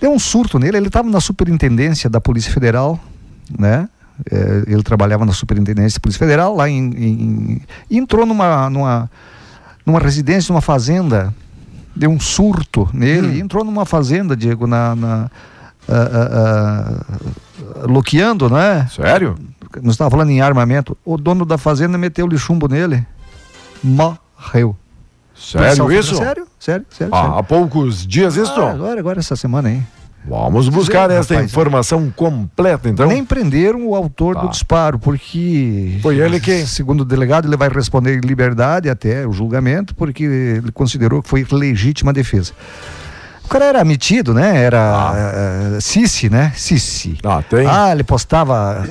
[0.02, 3.00] Deu um surto nele, ele estava na superintendência da Polícia Federal,
[3.58, 3.88] né?
[4.32, 9.10] É, ele trabalhava na superintendência da Polícia Federal, lá em, em- e entrou numa, numa,
[9.86, 11.34] numa residência, numa fazenda,
[11.96, 14.96] deu um surto nele, e entrou numa fazenda, Diego, na.
[14.96, 15.32] na
[15.88, 18.88] ah, ah, ah, loqueando, não é?
[18.88, 19.36] Sério?
[19.82, 20.98] Nós estávamos falando em armamento.
[21.06, 23.06] O dono da fazenda meteu-lhe chumbo nele.
[23.84, 24.76] Morreu.
[25.36, 26.16] Sério isso?
[26.16, 27.14] Sério, sério, sério.
[27.14, 27.38] Ah, sério.
[27.40, 28.54] há poucos dias isso?
[28.60, 29.82] Ah, agora, agora essa semana aí.
[30.28, 33.06] Vamos buscar esta rapaz, informação completa, então.
[33.08, 34.42] Nem prenderam o autor Tá.
[34.42, 36.00] do disparo, porque.
[36.02, 40.24] Foi ele que- Segundo o delegado, ele vai responder em liberdade até o julgamento, porque
[40.24, 42.54] ele considerou que foi legítima defesa.
[43.44, 44.64] O cara era metido, né?
[44.64, 45.12] Era
[45.76, 46.52] eh, Cici, né?
[46.56, 47.20] Cici.
[47.24, 47.68] Ah, tem.
[47.68, 48.84] Ah, ele postava,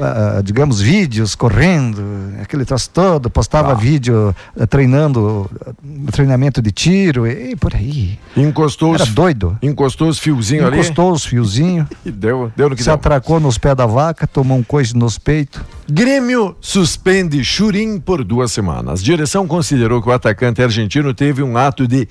[0.00, 2.02] ah, digamos, vídeos correndo,
[2.42, 3.74] aquele troço todo, postava Ah.
[3.74, 5.72] vídeo eh, treinando, eh,
[6.12, 8.18] treinamento de tiro, e, por aí.
[8.36, 9.58] Encostou Era os, doido.
[9.62, 12.94] encostou os fiozinhos ali Encostou os fiozinhos, e deu, deu no que se deu.
[12.94, 15.60] atracou nos pés da vaca, tomou um coice nos peitos.
[15.90, 19.02] Grêmio suspende Churim por duas semanas.
[19.02, 22.06] Direção considerou que o atacante argentino teve um ato de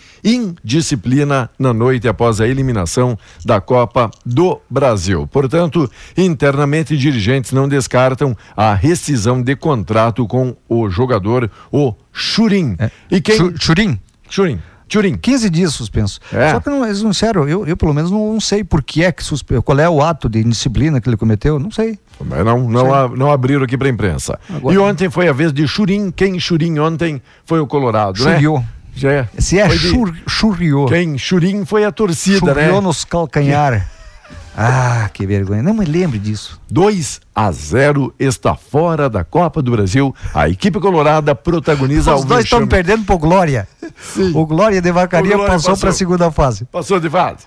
[0.64, 5.26] indisciplina na noite após a eliminação da Copa do Brasil.
[5.28, 12.76] Portanto, internamente dirigentes não descartam a rescisão de contrato com o jogador, o Churim.
[13.10, 13.38] E quem?
[13.38, 14.00] Chu- Churim,
[14.30, 14.60] Churim.
[14.92, 15.16] Churim.
[15.16, 16.20] 15 dias suspenso.
[16.34, 16.50] É.
[16.50, 19.04] Só que não, eles não disseram, eu, eu pelo menos não, não sei por que
[19.04, 22.00] é que suspendeu, qual é o ato de indisciplina que ele cometeu, não sei.
[22.26, 24.40] Mas não, não, a- não abriram aqui para imprensa.
[24.50, 26.10] Agora- E ontem foi a vez de Churim.
[26.10, 28.34] Quem Churim ontem foi o Colorado, né?
[28.34, 28.66] Churiou.
[28.96, 29.30] Já é.
[29.38, 30.88] Se é de- chur, churriou.
[30.88, 32.82] Quem Churim foi a torcida, Churriou né?
[32.82, 33.88] nos calcanhar.
[34.62, 35.64] Ah, que vergonha.
[35.64, 36.60] Não me lembre disso.
[36.70, 40.14] 2 a 0 está fora da Copa do Brasil.
[40.34, 43.66] A equipe colorada protagoniza Os o dois estão perdendo pro Glória.
[44.34, 45.80] O Glória de Vacaria Glória passou passou.
[45.80, 46.66] para a segunda fase.
[46.66, 47.46] Passou de fase.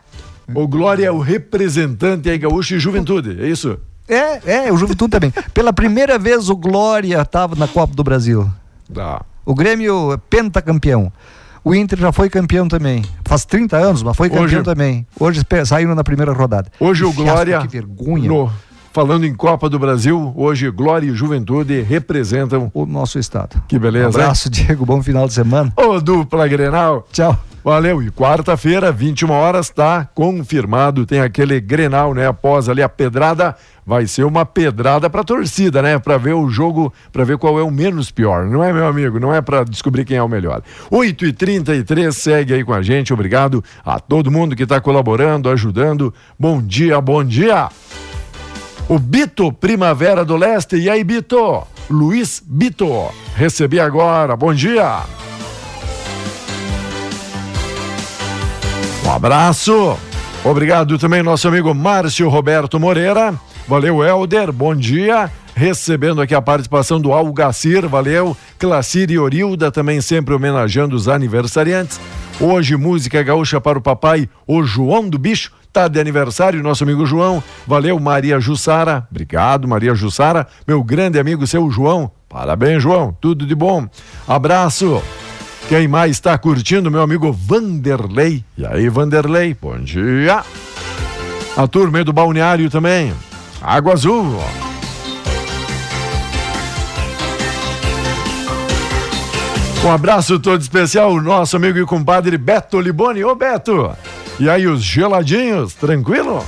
[0.55, 3.79] O Glória é o representante aí gaúcho e juventude, é isso?
[4.09, 5.35] É, é, o Juventude também.
[5.53, 8.51] Pela primeira vez o Glória estava na Copa do Brasil.
[8.93, 9.21] Tá.
[9.45, 11.13] O Grêmio é pentacampeão.
[11.65, 13.05] O Inter já foi campeão também.
[13.25, 15.07] Faz 30 anos, mas foi campeão Hoje- também.
[15.19, 16.71] Hoje saíram na primeira rodada.
[16.81, 17.61] Hoje o Glória.
[17.61, 18.29] Que vergonha.
[18.29, 18.51] no-
[18.93, 22.71] falando em Copa do Brasil, hoje Glória e Juventude representam.
[22.75, 23.63] O nosso estado.
[23.67, 24.85] Que beleza, Um abraço, Diego.
[24.85, 25.73] Bom final de semana.
[25.77, 27.07] Ô, dupla Grenal.
[27.11, 27.37] Tchau.
[27.65, 28.03] Valeu.
[28.03, 31.07] E quarta-feira, 21 horas, tá confirmado.
[31.07, 32.27] Tem aquele Grenal, né?
[32.27, 33.55] Após ali a pedrada,
[33.87, 35.97] vai ser uma pedrada pra torcida, né?
[35.99, 38.47] Pra ver o jogo, pra ver qual é o menos pior.
[38.47, 39.21] Não é, meu amigo?
[39.21, 40.61] Não é pra descobrir quem é o melhor.
[40.91, 43.13] 8 e 33 segue aí com a gente.
[43.13, 46.13] Obrigado a todo mundo que tá colaborando, ajudando.
[46.37, 47.69] Bom dia, bom dia.
[48.93, 50.77] O Bito Primavera do Leste.
[50.77, 51.67] E aí, Bito?
[51.89, 53.11] Luiz Bito.
[53.35, 54.37] Recebi agora.
[54.37, 55.05] Bom dia.
[59.03, 59.97] Um abraço.
[60.45, 63.33] Obrigado também nosso amigo Márcio Roberto Moreira.
[63.67, 64.53] Valeu, Helder.
[64.53, 65.31] Bom dia.
[65.55, 68.37] Recebendo aqui a participação do Algacir, valeu.
[68.59, 71.99] Clacir e Orilda também sempre homenageando os aniversariantes.
[72.39, 75.51] Hoje, música gaúcha para o papai, o João do Bicho.
[75.73, 77.43] Tá de aniversário, nosso amigo João.
[77.67, 79.07] Valeu, Maria Jussara.
[79.11, 80.47] Obrigado, Maria Jussara.
[80.69, 82.11] Meu grande amigo, seu João.
[82.29, 83.17] Parabéns, João.
[83.19, 83.89] Tudo de bom.
[84.29, 85.03] Abraço.
[85.69, 86.91] Quem mais está curtindo?
[86.91, 88.45] Meu amigo Vanderlei.
[88.59, 89.57] E aí, Vanderlei?
[89.59, 90.43] Bom dia.
[91.57, 93.15] A turma do balneário também.
[93.63, 94.39] Água Azul.
[99.85, 103.25] Um abraço todo especial, nosso amigo e compadre Beto Liboni.
[103.25, 103.91] Ô Beto,
[104.39, 106.45] e aí os geladinhos, tranquilo?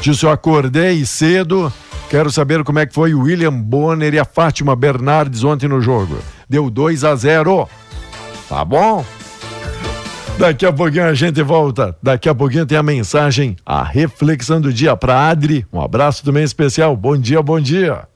[0.00, 1.72] Disse eu acordei cedo,
[2.08, 5.80] quero saber como é que foi o William Bonner e a Fátima Bernardes ontem no
[5.80, 6.18] jogo.
[6.48, 7.68] Deu 2 a 0.
[8.48, 9.04] Tá bom?
[10.38, 11.96] Daqui a pouquinho a gente volta.
[12.02, 15.66] Daqui a pouquinho tem a mensagem, a reflexão do dia para Adri.
[15.72, 16.96] Um abraço também especial.
[16.96, 18.06] Bom dia, bom dia.